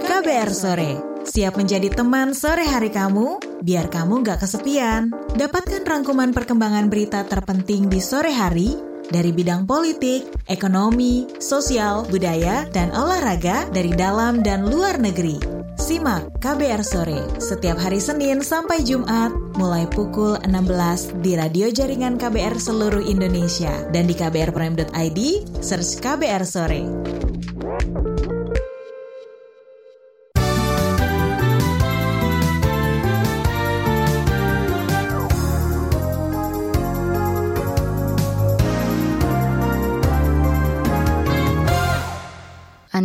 KBR 0.00 0.48
sore 0.56 1.09
Siap 1.20 1.60
menjadi 1.60 1.92
teman 1.92 2.32
sore 2.32 2.64
hari 2.64 2.88
kamu? 2.88 3.60
Biar 3.60 3.92
kamu 3.92 4.24
gak 4.24 4.40
kesepian. 4.40 5.12
Dapatkan 5.36 5.84
rangkuman 5.84 6.32
perkembangan 6.32 6.88
berita 6.88 7.20
terpenting 7.28 7.92
di 7.92 8.00
sore 8.00 8.32
hari 8.32 8.72
dari 9.10 9.28
bidang 9.34 9.68
politik, 9.68 10.24
ekonomi, 10.48 11.28
sosial, 11.36 12.08
budaya, 12.08 12.64
dan 12.72 12.88
olahraga 12.96 13.68
dari 13.68 13.92
dalam 13.92 14.40
dan 14.40 14.64
luar 14.64 14.96
negeri. 14.96 15.60
Simak 15.80 16.44
KBR 16.44 16.84
Sore 16.84 17.20
setiap 17.40 17.80
hari 17.80 18.04
Senin 18.04 18.44
sampai 18.44 18.84
Jumat 18.84 19.32
mulai 19.56 19.88
pukul 19.88 20.36
16 20.44 21.24
di 21.24 21.40
radio 21.40 21.72
jaringan 21.72 22.20
KBR 22.20 22.60
seluruh 22.60 23.00
Indonesia 23.00 23.72
dan 23.88 24.04
di 24.04 24.12
kbrprime.id 24.12 25.20
search 25.64 26.04
KBR 26.04 26.44
Sore. 26.44 26.84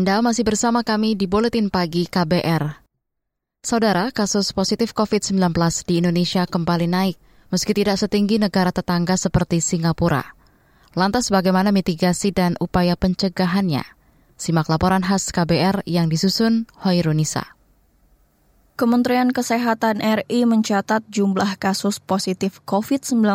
Anda 0.05 0.21
masih 0.21 0.45
bersama 0.45 0.85
kami 0.85 1.17
di 1.17 1.25
Buletin 1.25 1.73
Pagi 1.73 2.05
KBR. 2.05 2.77
Saudara, 3.65 4.13
kasus 4.13 4.53
positif 4.53 4.93
COVID-19 4.93 5.49
di 5.81 5.97
Indonesia 5.97 6.45
kembali 6.45 6.85
naik, 6.85 7.17
meski 7.49 7.73
tidak 7.73 7.97
setinggi 7.97 8.37
negara 8.37 8.69
tetangga 8.69 9.17
seperti 9.17 9.65
Singapura. 9.65 10.21
Lantas 10.93 11.33
bagaimana 11.33 11.73
mitigasi 11.73 12.29
dan 12.29 12.53
upaya 12.61 12.93
pencegahannya? 12.93 13.81
Simak 14.37 14.69
laporan 14.69 15.01
khas 15.01 15.33
KBR 15.33 15.81
yang 15.89 16.05
disusun 16.05 16.69
Hoirunisa. 16.85 17.57
Kementerian 18.77 19.33
Kesehatan 19.33 20.05
RI 20.05 20.45
mencatat 20.45 21.01
jumlah 21.09 21.57
kasus 21.57 21.97
positif 21.97 22.61
COVID-19 22.69 23.25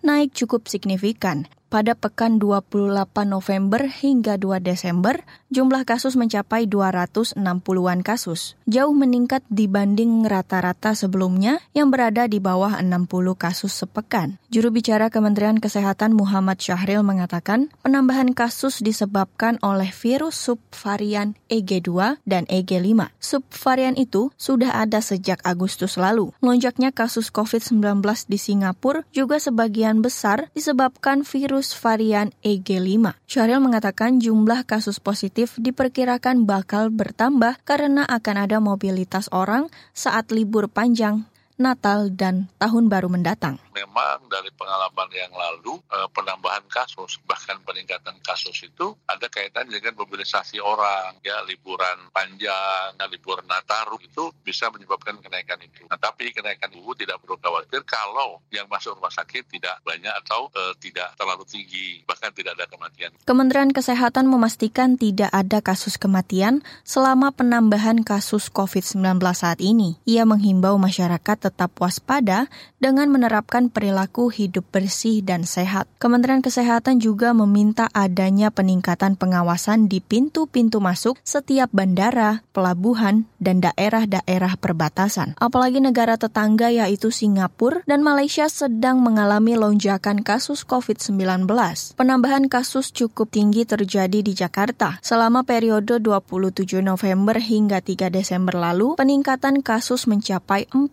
naik 0.00 0.32
cukup 0.32 0.64
signifikan 0.64 1.44
pada 1.70 1.94
pekan 1.94 2.42
28 2.42 2.90
November 3.30 3.86
hingga 3.86 4.34
2 4.34 4.58
Desember, 4.58 5.22
jumlah 5.54 5.86
kasus 5.86 6.18
mencapai 6.18 6.66
260-an 6.66 8.02
kasus, 8.02 8.58
jauh 8.66 8.90
meningkat 8.90 9.46
dibanding 9.46 10.26
rata-rata 10.26 10.98
sebelumnya 10.98 11.62
yang 11.70 11.94
berada 11.94 12.26
di 12.26 12.42
bawah 12.42 12.82
60 12.82 13.06
kasus 13.38 13.70
sepekan. 13.70 14.42
Juru 14.50 14.74
bicara 14.74 15.14
Kementerian 15.14 15.62
Kesehatan 15.62 16.18
Muhammad 16.18 16.58
Syahril 16.58 17.06
mengatakan, 17.06 17.70
penambahan 17.86 18.34
kasus 18.34 18.82
disebabkan 18.82 19.62
oleh 19.62 19.94
virus 19.94 20.34
subvarian 20.34 21.38
EG2 21.46 22.18
dan 22.26 22.50
EG5. 22.50 23.14
Subvarian 23.22 23.94
itu 23.94 24.34
sudah 24.34 24.74
ada 24.74 24.98
sejak 24.98 25.38
Agustus 25.46 25.94
lalu. 25.94 26.34
Lonjaknya 26.42 26.90
kasus 26.90 27.30
COVID-19 27.30 28.02
di 28.26 28.42
Singapura 28.42 29.06
juga 29.14 29.38
sebagian 29.38 30.02
besar 30.02 30.50
disebabkan 30.50 31.22
virus 31.22 31.59
virus 31.60 31.76
varian 31.76 32.32
EG5. 32.40 33.20
Syahril 33.28 33.60
mengatakan 33.60 34.16
jumlah 34.16 34.64
kasus 34.64 34.96
positif 34.96 35.60
diperkirakan 35.60 36.48
bakal 36.48 36.88
bertambah 36.88 37.60
karena 37.68 38.08
akan 38.08 38.48
ada 38.48 38.64
mobilitas 38.64 39.28
orang 39.28 39.68
saat 39.92 40.32
libur 40.32 40.72
panjang 40.72 41.28
Natal 41.60 42.08
dan 42.16 42.48
Tahun 42.56 42.88
Baru 42.88 43.12
mendatang. 43.12 43.60
Memang 43.70 44.26
dari 44.26 44.50
pengalaman 44.54 45.08
yang 45.14 45.32
lalu 45.34 45.78
eh, 45.90 46.08
penambahan 46.14 46.64
kasus 46.70 47.18
bahkan 47.26 47.58
peningkatan 47.62 48.16
kasus 48.24 48.56
itu 48.64 48.94
ada 49.06 49.26
kaitan 49.26 49.66
dengan 49.70 49.94
mobilisasi 49.98 50.58
orang 50.62 51.18
ya 51.20 51.42
liburan 51.46 52.10
panjang, 52.10 52.94
libur 53.10 53.42
Nataru 53.44 53.98
itu 54.00 54.30
bisa 54.46 54.70
menyebabkan 54.70 55.18
kenaikan 55.18 55.58
itu. 55.60 55.82
Nah, 55.90 55.98
tapi 55.98 56.30
kenaikan 56.30 56.70
itu 56.70 56.94
tidak 56.94 57.18
perlu 57.20 57.36
khawatir 57.42 57.82
kalau 57.82 58.38
yang 58.54 58.70
masuk 58.70 58.94
rumah 58.94 59.10
sakit 59.10 59.50
tidak 59.50 59.82
banyak 59.82 60.12
atau 60.24 60.46
uh, 60.54 60.74
tidak 60.78 61.12
terlalu 61.18 61.44
tinggi 61.44 62.06
bahkan 62.06 62.30
tidak 62.30 62.54
ada 62.56 62.70
kematian. 62.70 63.10
Kementerian 63.26 63.74
Kesehatan 63.74 64.30
memastikan 64.30 64.94
tidak 64.94 65.28
ada 65.34 65.58
kasus 65.60 65.98
kematian 65.98 66.62
selama 66.86 67.34
penambahan 67.34 68.06
kasus 68.06 68.48
COVID-19 68.48 69.18
saat 69.34 69.58
ini. 69.58 69.98
Ia 70.06 70.24
menghimbau 70.24 70.78
masyarakat 70.78 71.50
tetap 71.50 71.74
waspada 71.82 72.46
dengan 72.78 73.10
menerapkan 73.10 73.59
perilaku 73.68 74.32
hidup 74.32 74.64
bersih 74.72 75.20
dan 75.20 75.44
sehat. 75.44 75.90
Kementerian 76.00 76.40
Kesehatan 76.40 77.02
juga 77.02 77.36
meminta 77.36 77.90
adanya 77.92 78.48
peningkatan 78.48 79.18
pengawasan 79.20 79.90
di 79.90 80.00
pintu-pintu 80.00 80.78
masuk 80.80 81.18
setiap 81.20 81.68
bandara, 81.74 82.46
pelabuhan, 82.54 83.26
dan 83.42 83.60
daerah-daerah 83.60 84.54
perbatasan. 84.56 85.34
Apalagi 85.36 85.82
negara 85.82 86.14
tetangga 86.14 86.70
yaitu 86.70 87.10
Singapura 87.10 87.82
dan 87.90 88.06
Malaysia 88.06 88.46
sedang 88.46 89.02
mengalami 89.02 89.58
lonjakan 89.58 90.22
kasus 90.22 90.62
COVID-19. 90.62 91.50
Penambahan 91.98 92.46
kasus 92.46 92.94
cukup 92.94 93.34
tinggi 93.34 93.66
terjadi 93.66 94.22
di 94.22 94.30
Jakarta. 94.30 95.02
Selama 95.02 95.42
periode 95.42 95.98
27 95.98 96.78
November 96.78 97.42
hingga 97.42 97.82
3 97.82 98.12
Desember 98.14 98.54
lalu, 98.54 98.94
peningkatan 98.94 99.66
kasus 99.66 100.06
mencapai 100.06 100.70
40 100.70 100.86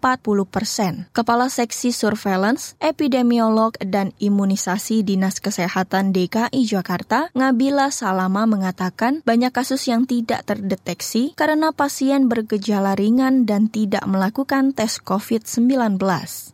persen. 0.50 1.06
Kepala 1.14 1.52
Seksi 1.54 1.94
Surveillance, 1.94 2.57
Epidemiolog, 2.82 3.78
dan 3.82 4.14
Imunisasi 4.18 5.06
Dinas 5.06 5.40
Kesehatan 5.40 6.12
DKI 6.14 6.62
Jakarta, 6.66 7.30
Ngabila 7.38 7.94
Salama 7.94 8.50
mengatakan 8.50 9.22
banyak 9.24 9.54
kasus 9.54 9.86
yang 9.88 10.10
tidak 10.10 10.46
terdeteksi 10.48 11.38
karena 11.38 11.72
pasien 11.72 12.28
bergejala 12.28 12.98
ringan 12.98 13.46
dan 13.46 13.70
tidak 13.70 14.04
melakukan 14.10 14.74
tes 14.74 15.00
COVID-19. 15.02 16.02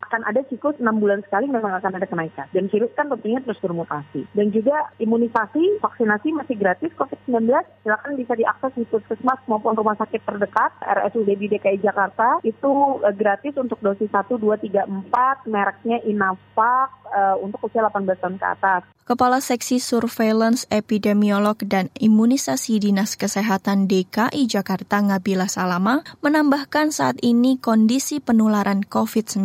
Akan 0.03 0.21
ada 0.27 0.41
siklus 0.51 0.77
6 0.77 0.85
bulan 1.01 1.25
sekali 1.25 1.49
memang 1.49 1.79
akan 1.79 1.97
ada 1.97 2.05
kenaikan. 2.05 2.45
Dan 2.53 2.69
virus 2.69 2.93
kan 2.93 3.09
tentunya 3.09 3.41
terus 3.41 3.57
bermutasi. 3.63 4.29
Dan 4.35 4.53
juga 4.53 4.93
imunisasi, 5.01 5.81
vaksinasi 5.81 6.35
masih 6.37 6.55
gratis 6.59 6.91
COVID-19. 6.93 7.49
Silakan 7.81 8.13
bisa 8.19 8.33
diakses 8.37 8.71
di 8.77 8.85
puskesmas 8.85 9.41
maupun 9.49 9.73
rumah 9.73 9.97
sakit 9.97 10.21
terdekat, 10.21 10.71
RSUD 10.83 11.29
di 11.33 11.47
DKI 11.49 11.81
Jakarta. 11.81 12.43
Itu 12.45 13.01
eh, 13.01 13.15
gratis 13.15 13.57
untuk 13.57 13.81
dosis 13.81 14.09
1, 14.11 14.37
2, 14.37 14.37
3, 14.37 14.85
4, 14.85 15.49
mereknya 15.49 15.92
Inavac 16.01 16.89
uh, 17.11 17.35
untuk 17.37 17.69
usia 17.69 17.85
18 17.85 18.09
tahun 18.17 18.35
ke 18.41 18.47
atas. 18.47 18.81
Kepala 19.03 19.43
Seksi 19.43 19.83
Surveillance 19.83 20.63
Epidemiolog 20.71 21.59
dan 21.67 21.91
Imunisasi 21.99 22.79
Dinas 22.79 23.19
Kesehatan 23.19 23.91
DKI 23.91 24.47
Jakarta 24.47 25.03
Ngabila 25.03 25.51
Salama 25.51 26.07
menambahkan 26.23 26.95
saat 26.95 27.19
ini 27.19 27.59
kondisi 27.59 28.23
penularan 28.23 28.87
COVID-19 28.87 29.43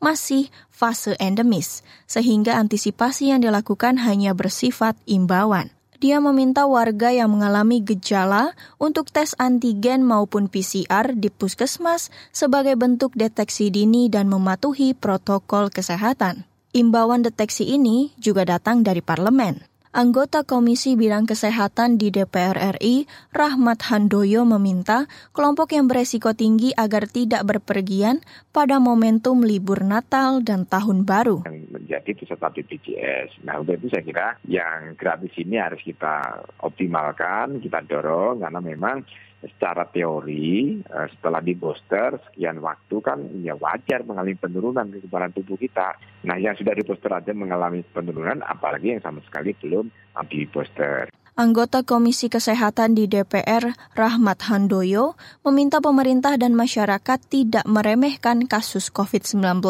masih 0.00 0.48
fase 0.72 1.12
endemis, 1.20 1.84
sehingga 2.08 2.56
antisipasi 2.56 3.36
yang 3.36 3.44
dilakukan 3.44 4.00
hanya 4.00 4.32
bersifat 4.32 4.96
imbauan. 5.04 5.75
Dia 5.96 6.20
meminta 6.20 6.68
warga 6.68 7.08
yang 7.08 7.32
mengalami 7.32 7.80
gejala 7.80 8.52
untuk 8.76 9.08
tes 9.08 9.32
antigen 9.40 10.04
maupun 10.04 10.52
PCR 10.52 11.16
di 11.16 11.32
puskesmas 11.32 12.12
sebagai 12.36 12.76
bentuk 12.76 13.16
deteksi 13.16 13.72
dini 13.72 14.12
dan 14.12 14.28
mematuhi 14.28 14.92
protokol 14.92 15.72
kesehatan. 15.72 16.44
Imbauan 16.76 17.24
deteksi 17.24 17.64
ini 17.64 18.12
juga 18.20 18.44
datang 18.44 18.84
dari 18.84 19.00
parlemen. 19.00 19.75
Anggota 19.96 20.44
Komisi 20.44 20.92
Bidang 20.92 21.24
Kesehatan 21.24 21.96
di 21.96 22.12
DPR 22.12 22.76
RI, 22.76 23.08
Rahmat 23.32 23.80
Handoyo 23.88 24.44
meminta 24.44 25.08
kelompok 25.32 25.72
yang 25.72 25.88
beresiko 25.88 26.36
tinggi 26.36 26.68
agar 26.76 27.08
tidak 27.08 27.48
berpergian 27.48 28.20
pada 28.52 28.76
momentum 28.76 29.40
libur 29.40 29.80
Natal 29.88 30.44
dan 30.44 30.68
Tahun 30.68 31.00
Baru. 31.08 31.48
Yang 31.48 31.72
menjadi 31.72 32.10
peserta 32.12 32.52
BPJS. 32.52 33.40
Nah, 33.48 33.56
untuk 33.56 33.80
itu 33.80 33.88
saya 33.88 34.04
kira 34.04 34.26
yang 34.44 35.00
gratis 35.00 35.32
ini 35.40 35.56
harus 35.56 35.80
kita 35.80 36.44
optimalkan, 36.60 37.64
kita 37.64 37.80
dorong, 37.88 38.44
karena 38.44 38.60
memang 38.60 39.00
secara 39.40 39.84
teori 39.88 40.80
eh, 40.80 41.06
setelah 41.12 41.44
di 41.44 41.52
booster 41.52 42.16
sekian 42.30 42.58
waktu 42.64 42.96
kan 43.04 43.18
ya 43.44 43.54
wajar 43.56 44.02
mengalami 44.02 44.34
penurunan 44.36 44.88
kekebalan 44.88 45.32
tubuh 45.36 45.60
kita. 45.60 45.98
Nah 46.24 46.36
yang 46.40 46.56
sudah 46.56 46.72
di 46.72 46.82
booster 46.82 47.12
aja 47.12 47.32
mengalami 47.36 47.84
penurunan 47.84 48.40
apalagi 48.42 48.96
yang 48.96 49.02
sama 49.04 49.20
sekali 49.26 49.52
belum 49.58 49.92
di 50.30 50.48
booster. 50.48 51.12
Anggota 51.36 51.84
Komisi 51.84 52.32
Kesehatan 52.32 52.96
di 52.96 53.04
DPR, 53.12 53.76
Rahmat 53.92 54.48
Handoyo, 54.48 55.20
meminta 55.44 55.84
pemerintah 55.84 56.40
dan 56.40 56.56
masyarakat 56.56 57.20
tidak 57.28 57.60
meremehkan 57.68 58.48
kasus 58.48 58.88
COVID-19 58.88 59.60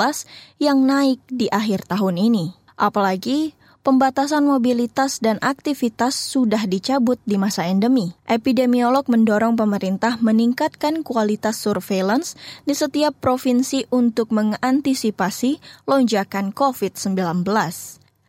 yang 0.62 0.86
naik 0.86 1.18
di 1.26 1.50
akhir 1.50 1.90
tahun 1.90 2.22
ini. 2.22 2.54
Apalagi 2.78 3.55
pembatasan 3.86 4.42
mobilitas 4.42 5.22
dan 5.22 5.38
aktivitas 5.38 6.18
sudah 6.18 6.66
dicabut 6.66 7.22
di 7.22 7.38
masa 7.38 7.70
endemi. 7.70 8.18
Epidemiolog 8.26 9.06
mendorong 9.06 9.54
pemerintah 9.54 10.18
meningkatkan 10.18 11.06
kualitas 11.06 11.62
surveillance 11.62 12.34
di 12.66 12.74
setiap 12.74 13.14
provinsi 13.22 13.86
untuk 13.94 14.34
mengantisipasi 14.34 15.62
lonjakan 15.86 16.50
COVID-19. 16.50 17.46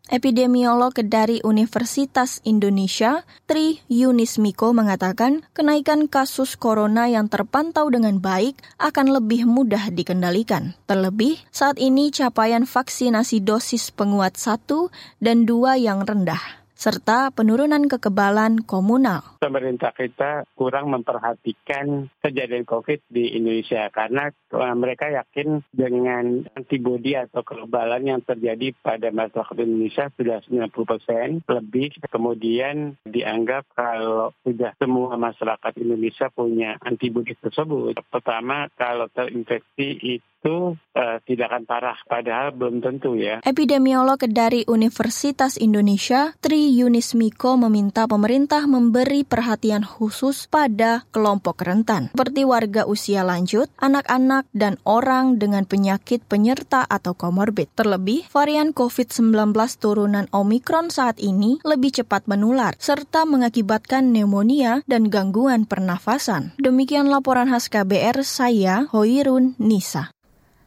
Epidemiolog 0.07 0.95
dari 0.95 1.43
Universitas 1.43 2.39
Indonesia, 2.47 3.27
Tri 3.43 3.83
Yunis 3.91 4.39
Miko 4.39 4.71
mengatakan 4.71 5.43
kenaikan 5.51 6.07
kasus 6.07 6.55
corona 6.55 7.11
yang 7.11 7.27
terpantau 7.27 7.91
dengan 7.91 8.23
baik 8.23 8.55
akan 8.79 9.19
lebih 9.19 9.43
mudah 9.43 9.91
dikendalikan. 9.91 10.79
Terlebih, 10.87 11.43
saat 11.51 11.75
ini 11.75 12.07
capaian 12.09 12.63
vaksinasi 12.63 13.43
dosis 13.43 13.91
penguat 13.91 14.39
satu 14.39 14.89
dan 15.19 15.43
dua 15.43 15.75
yang 15.75 16.07
rendah 16.07 16.56
serta 16.77 17.33
penurunan 17.33 17.89
kekebalan 17.89 18.61
komunal. 18.61 19.41
Pemerintah 19.41 19.91
kita 19.97 20.45
kurang 20.53 20.93
memperhatikan 20.93 22.13
kejadian 22.21 22.69
COVID 22.69 23.09
di 23.09 23.33
Indonesia 23.33 23.89
karena 23.89 24.29
eh, 24.29 24.75
mereka 24.77 25.09
yakin 25.09 25.65
dengan 25.73 26.45
antibodi 26.53 27.17
atau 27.17 27.41
kekebalan 27.41 28.05
yang 28.05 28.21
terjadi 28.21 28.77
pada 28.77 29.09
masyarakat 29.09 29.57
Indonesia 29.57 30.13
sudah 30.13 30.37
90 30.45 30.69
persen 30.85 31.27
lebih. 31.49 31.97
Kemudian 32.13 33.01
dianggap 33.09 33.65
kalau 33.73 34.37
sudah 34.45 34.77
semua 34.77 35.17
masyarakat 35.17 35.73
Indonesia 35.81 36.29
punya 36.29 36.77
antibodi 36.85 37.33
tersebut. 37.33 37.97
Pertama, 38.13 38.69
kalau 38.77 39.09
terinfeksi 39.09 39.97
itu 39.97 40.36
uh, 40.51 41.17
tidak 41.27 41.53
akan 41.53 41.63
parah, 41.67 41.97
padahal 42.07 42.55
belum 42.55 42.81
tentu 42.81 43.13
ya. 43.19 43.43
Epidemiolog 43.45 44.19
dari 44.31 44.65
Universitas 44.65 45.59
Indonesia, 45.59 46.33
Tri 46.41 46.73
Yunis 46.73 47.13
Miko 47.13 47.59
meminta 47.59 48.09
pemerintah 48.09 48.65
memberi 48.65 49.21
perhatian 49.27 49.85
khusus 49.85 50.49
pada 50.49 51.05
kelompok 51.13 51.61
rentan, 51.61 52.09
seperti 52.11 52.47
warga 52.47 52.87
usia 52.89 53.21
lanjut, 53.21 53.69
anak-anak, 53.77 54.49
dan 54.55 54.81
orang 54.87 55.37
dengan 55.37 55.67
penyakit 55.69 56.25
penyerta 56.25 56.83
atau 56.87 57.13
komorbid. 57.13 57.69
Terlebih, 57.77 58.27
varian 58.33 58.73
COVID-19 58.73 59.53
turunan 59.77 60.25
Omikron 60.33 60.89
saat 60.89 61.21
ini 61.21 61.61
lebih 61.61 62.01
cepat 62.01 62.25
menular, 62.25 62.73
serta 62.81 63.27
mengakibatkan 63.27 64.09
pneumonia 64.09 64.81
dan 64.89 65.11
gangguan 65.11 65.69
pernafasan. 65.69 66.55
Demikian 66.57 67.11
laporan 67.11 67.51
khas 67.51 67.69
KBR 67.69 68.23
saya, 68.25 68.89
Hoirun 68.91 69.53
Nisa. 69.61 70.16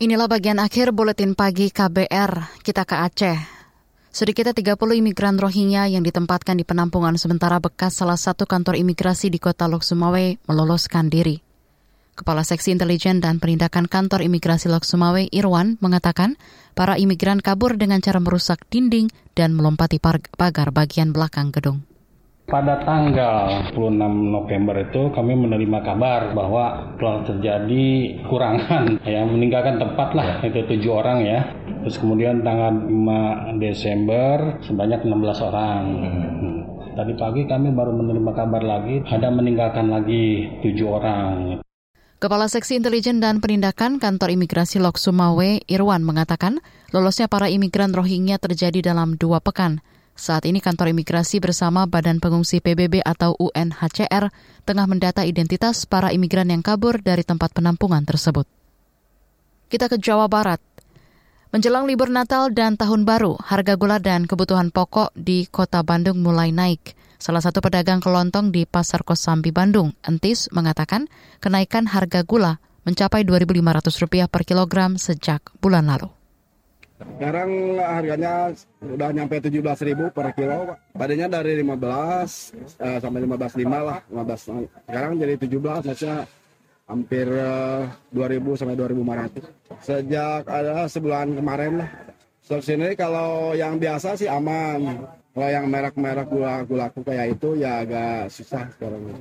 Inilah 0.00 0.32
bagian 0.32 0.56
akhir 0.56 0.96
buletin 0.96 1.36
pagi 1.36 1.68
KBR. 1.68 2.64
Kita 2.64 2.88
ke 2.88 2.96
Aceh. 3.04 3.36
Sedikitnya 4.08 4.56
30 4.56 4.96
imigran 4.96 5.36
Rohingya 5.36 5.92
yang 5.92 6.00
ditempatkan 6.00 6.56
di 6.56 6.64
penampungan 6.64 7.20
sementara 7.20 7.60
bekas 7.60 8.00
salah 8.00 8.16
satu 8.16 8.48
kantor 8.48 8.80
imigrasi 8.80 9.28
di 9.28 9.36
kota 9.36 9.68
Lok 9.68 9.84
Sumawe 9.84 10.40
meloloskan 10.48 11.12
diri. 11.12 11.44
Kepala 12.16 12.48
Seksi 12.48 12.72
Intelijen 12.72 13.20
dan 13.20 13.44
Penindakan 13.44 13.92
Kantor 13.92 14.24
Imigrasi 14.24 14.72
Lok 14.72 14.88
Sumawe, 14.88 15.20
Irwan, 15.20 15.76
mengatakan 15.84 16.40
para 16.72 16.96
imigran 16.96 17.44
kabur 17.44 17.76
dengan 17.76 18.00
cara 18.00 18.24
merusak 18.24 18.64
dinding 18.72 19.12
dan 19.36 19.52
melompati 19.52 20.00
pagar 20.00 20.72
bagian 20.72 21.12
belakang 21.12 21.52
gedung. 21.52 21.89
Pada 22.50 22.82
tanggal 22.82 23.70
26 23.78 23.94
November 24.34 24.74
itu 24.82 25.06
kami 25.14 25.38
menerima 25.38 25.86
kabar 25.86 26.34
bahwa 26.34 26.98
telah 26.98 27.22
terjadi 27.22 27.86
kurangan 28.26 28.98
yang 29.06 29.30
meninggalkan 29.30 29.78
tempat 29.78 30.10
lah 30.18 30.42
itu 30.42 30.58
tujuh 30.66 30.90
orang 30.90 31.22
ya. 31.22 31.46
Terus 31.86 32.02
kemudian 32.02 32.42
tanggal 32.42 32.74
5 32.74 33.62
Desember 33.62 34.58
sebanyak 34.66 34.98
16 35.06 35.46
orang. 35.46 35.82
Hmm. 35.94 36.58
Tadi 36.98 37.14
pagi 37.14 37.46
kami 37.46 37.70
baru 37.70 37.94
menerima 37.94 38.32
kabar 38.34 38.62
lagi 38.66 38.98
ada 39.06 39.30
meninggalkan 39.30 39.86
lagi 39.86 40.50
tujuh 40.66 40.90
orang. 40.90 41.62
Kepala 42.18 42.50
Seksi 42.50 42.82
Intelijen 42.82 43.22
dan 43.22 43.38
Penindakan 43.38 44.02
Kantor 44.02 44.34
Imigrasi 44.34 44.82
Lok 44.82 44.98
Sumawe, 44.98 45.62
Irwan, 45.70 46.02
mengatakan 46.02 46.58
lolosnya 46.90 47.30
para 47.30 47.46
imigran 47.46 47.94
Rohingya 47.94 48.42
terjadi 48.42 48.90
dalam 48.90 49.14
dua 49.14 49.38
pekan. 49.38 49.80
Saat 50.20 50.44
ini 50.44 50.60
kantor 50.60 50.92
imigrasi 50.92 51.40
bersama 51.40 51.88
Badan 51.88 52.20
Pengungsi 52.20 52.60
PBB 52.60 53.00
atau 53.00 53.32
UNHCR 53.40 54.28
tengah 54.68 54.84
mendata 54.84 55.24
identitas 55.24 55.88
para 55.88 56.12
imigran 56.12 56.52
yang 56.52 56.60
kabur 56.60 57.00
dari 57.00 57.24
tempat 57.24 57.56
penampungan 57.56 58.04
tersebut. 58.04 58.44
Kita 59.72 59.88
ke 59.88 59.96
Jawa 59.96 60.28
Barat. 60.28 60.60
Menjelang 61.56 61.88
libur 61.88 62.12
Natal 62.12 62.52
dan 62.52 62.76
Tahun 62.76 63.08
Baru, 63.08 63.40
harga 63.40 63.80
gula 63.80 63.96
dan 63.96 64.28
kebutuhan 64.28 64.68
pokok 64.68 65.16
di 65.16 65.48
kota 65.48 65.80
Bandung 65.80 66.20
mulai 66.20 66.52
naik. 66.52 66.92
Salah 67.16 67.40
satu 67.40 67.64
pedagang 67.64 68.04
kelontong 68.04 68.52
di 68.52 68.68
Pasar 68.68 69.08
Kosambi 69.08 69.56
Bandung, 69.56 69.96
Entis, 70.04 70.52
mengatakan 70.52 71.08
kenaikan 71.40 71.88
harga 71.88 72.28
gula 72.28 72.60
mencapai 72.84 73.24
Rp2.500 73.24 74.28
per 74.28 74.44
kilogram 74.44 75.00
sejak 75.00 75.48
bulan 75.64 75.88
lalu. 75.88 76.19
Sekarang 77.00 77.80
harganya 77.80 78.52
udah 78.84 79.08
nyampe 79.12 79.40
17 79.40 79.88
ribu 79.88 80.04
per 80.12 80.36
kilo, 80.36 80.68
Pak. 80.68 80.76
Tadinya 81.00 81.28
dari 81.32 81.56
15 81.56 81.72
uh, 82.76 82.98
sampai 83.00 83.20
15 83.24 83.64
5 83.64 83.88
lah, 83.88 83.98
15. 84.12 84.68
Sekarang 84.84 85.10
jadi 85.16 85.34
17, 85.40 85.88
maksudnya 85.88 86.18
hampir 86.90 87.26
eh, 87.30 87.82
2000 88.10 88.58
sampai 88.58 88.74
2500. 88.74 89.80
Sejak 89.80 90.42
ada 90.50 90.90
sebulan 90.90 91.38
kemarin 91.38 91.72
lah. 91.86 91.90
So, 92.42 92.58
sini 92.58 92.98
kalau 92.98 93.54
yang 93.54 93.78
biasa 93.78 94.18
sih 94.18 94.26
aman. 94.26 95.06
Kalau 95.30 95.46
yang 95.46 95.70
merek-merek 95.70 96.26
gula 96.26 96.66
gulaku 96.66 97.06
kayak 97.06 97.38
itu 97.38 97.54
ya 97.62 97.86
agak 97.86 98.34
susah 98.34 98.66
sekarang. 98.74 99.14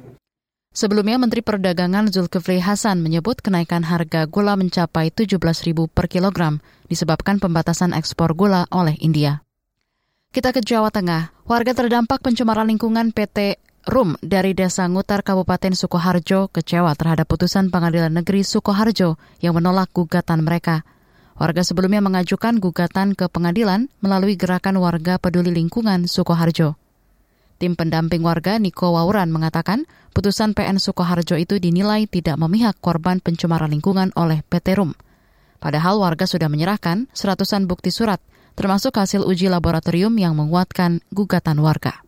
Sebelumnya 0.70 1.18
Menteri 1.18 1.42
Perdagangan 1.42 2.14
Zulkifli 2.14 2.62
Hasan 2.62 3.02
menyebut 3.02 3.42
kenaikan 3.42 3.82
harga 3.82 4.30
gula 4.30 4.54
mencapai 4.54 5.10
17.000 5.10 5.42
per 5.90 6.06
kilogram 6.06 6.62
disebabkan 6.86 7.42
pembatasan 7.42 7.90
ekspor 7.98 8.38
gula 8.38 8.70
oleh 8.70 8.94
India. 9.02 9.42
Kita 10.30 10.54
ke 10.54 10.62
Jawa 10.62 10.94
Tengah. 10.94 11.34
Warga 11.50 11.74
terdampak 11.74 12.22
pencemaran 12.22 12.70
lingkungan 12.70 13.10
PT 13.10 13.58
Rum 13.90 14.14
dari 14.22 14.54
Desa 14.54 14.86
Ngutar 14.86 15.26
Kabupaten 15.26 15.74
Sukoharjo 15.74 16.54
kecewa 16.54 16.94
terhadap 16.94 17.26
putusan 17.26 17.74
Pengadilan 17.74 18.14
Negeri 18.14 18.46
Sukoharjo 18.46 19.18
yang 19.42 19.58
menolak 19.58 19.90
gugatan 19.90 20.46
mereka. 20.46 20.86
Warga 21.34 21.66
sebelumnya 21.66 22.06
mengajukan 22.06 22.62
gugatan 22.62 23.18
ke 23.18 23.26
pengadilan 23.26 23.90
melalui 24.06 24.38
gerakan 24.38 24.78
warga 24.78 25.18
peduli 25.18 25.50
lingkungan 25.50 26.06
Sukoharjo. 26.06 26.78
Tim 27.60 27.76
pendamping 27.76 28.24
warga 28.24 28.56
Niko 28.56 28.96
Wauran 28.96 29.36
mengatakan 29.36 29.84
putusan 30.16 30.56
PN 30.56 30.80
Sukoharjo 30.80 31.36
itu 31.36 31.60
dinilai 31.60 32.08
tidak 32.08 32.40
memihak 32.40 32.80
korban 32.80 33.20
pencemaran 33.20 33.76
lingkungan 33.76 34.16
oleh 34.16 34.48
PT 34.48 34.80
RUM. 34.80 34.96
Padahal 35.60 36.00
warga 36.00 36.24
sudah 36.24 36.48
menyerahkan 36.48 37.12
seratusan 37.12 37.68
bukti 37.68 37.92
surat, 37.92 38.24
termasuk 38.56 38.96
hasil 38.96 39.28
uji 39.28 39.52
laboratorium 39.52 40.16
yang 40.16 40.40
menguatkan 40.40 41.04
gugatan 41.12 41.60
warga. 41.60 42.00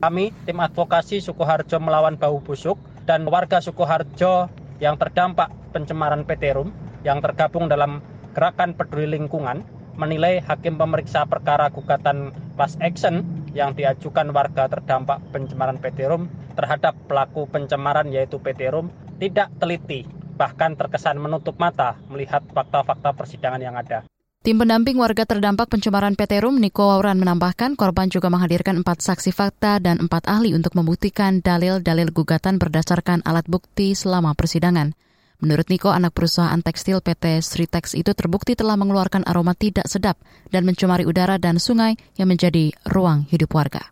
Kami, 0.00 0.32
tim 0.48 0.56
advokasi 0.56 1.20
Sukoharjo 1.20 1.76
melawan 1.76 2.16
bau 2.16 2.40
busuk, 2.40 2.80
dan 3.04 3.28
warga 3.28 3.60
Sukoharjo 3.60 4.48
yang 4.80 4.96
terdampak 4.96 5.52
pencemaran 5.76 6.24
PT 6.24 6.56
RUM, 6.56 6.72
yang 7.04 7.20
tergabung 7.20 7.68
dalam 7.68 8.00
Gerakan 8.32 8.72
Peduli 8.72 9.20
Lingkungan, 9.20 9.68
menilai 10.00 10.40
hakim 10.40 10.80
pemeriksa 10.80 11.28
perkara 11.28 11.68
gugatan 11.68 12.32
class 12.56 12.80
action 12.80 13.41
yang 13.52 13.76
diajukan 13.76 14.32
warga 14.32 14.68
terdampak 14.68 15.20
pencemaran 15.32 15.80
PT 15.80 16.08
Rum 16.08 16.28
terhadap 16.56 16.96
pelaku 17.08 17.48
pencemaran 17.48 18.08
yaitu 18.08 18.40
PT 18.40 18.72
Rum 18.72 18.88
tidak 19.20 19.52
teliti, 19.60 20.08
bahkan 20.36 20.74
terkesan 20.74 21.20
menutup 21.20 21.56
mata 21.60 22.00
melihat 22.08 22.42
fakta-fakta 22.50 23.12
persidangan 23.14 23.62
yang 23.62 23.76
ada. 23.76 24.04
Tim 24.42 24.58
pendamping 24.58 24.98
warga 24.98 25.22
terdampak 25.22 25.70
pencemaran 25.70 26.18
PT 26.18 26.42
Rum, 26.42 26.58
Niko 26.58 26.90
Wauran 26.90 27.22
menambahkan 27.22 27.78
korban 27.78 28.10
juga 28.10 28.26
menghadirkan 28.26 28.82
empat 28.82 28.98
saksi 28.98 29.30
fakta 29.30 29.78
dan 29.78 30.02
empat 30.02 30.26
ahli 30.26 30.50
untuk 30.50 30.74
membuktikan 30.74 31.38
dalil-dalil 31.38 32.10
gugatan 32.10 32.58
berdasarkan 32.58 33.22
alat 33.22 33.46
bukti 33.46 33.94
selama 33.94 34.34
persidangan. 34.34 34.98
Menurut 35.42 35.66
Niko, 35.66 35.90
anak 35.90 36.14
perusahaan 36.14 36.62
tekstil 36.62 37.02
PT 37.02 37.42
Sritex 37.42 37.98
itu 37.98 38.14
terbukti 38.14 38.54
telah 38.54 38.78
mengeluarkan 38.78 39.26
aroma 39.26 39.58
tidak 39.58 39.90
sedap 39.90 40.14
dan 40.54 40.62
mencemari 40.62 41.02
udara 41.02 41.34
dan 41.34 41.58
sungai 41.58 41.98
yang 42.14 42.30
menjadi 42.30 42.70
ruang 42.86 43.26
hidup 43.26 43.50
warga. 43.50 43.90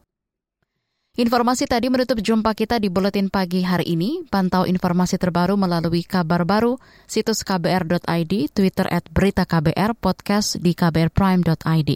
Informasi 1.19 1.67
tadi 1.67 1.91
menutup 1.91 2.23
jumpa 2.23 2.55
kita 2.55 2.79
di 2.79 2.87
Buletin 2.87 3.35
Pagi 3.35 3.67
hari 3.67 3.99
ini. 3.99 4.23
Pantau 4.31 4.63
informasi 4.63 5.19
terbaru 5.19 5.59
melalui 5.59 6.07
kabar 6.07 6.47
baru, 6.47 6.79
situs 7.11 7.43
kbr.id, 7.43 8.33
Twitter 8.55 8.87
at 8.87 9.11
Berita 9.11 9.43
KBR, 9.43 9.99
podcast 9.99 10.63
di 10.63 10.71
kbrprime.id. 10.71 11.91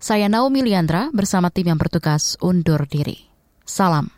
Saya 0.00 0.26
Naomi 0.32 0.64
Liandra 0.64 1.12
bersama 1.12 1.52
tim 1.52 1.68
yang 1.68 1.78
bertugas 1.78 2.40
undur 2.40 2.88
diri. 2.88 3.28
Salam. 3.68 4.17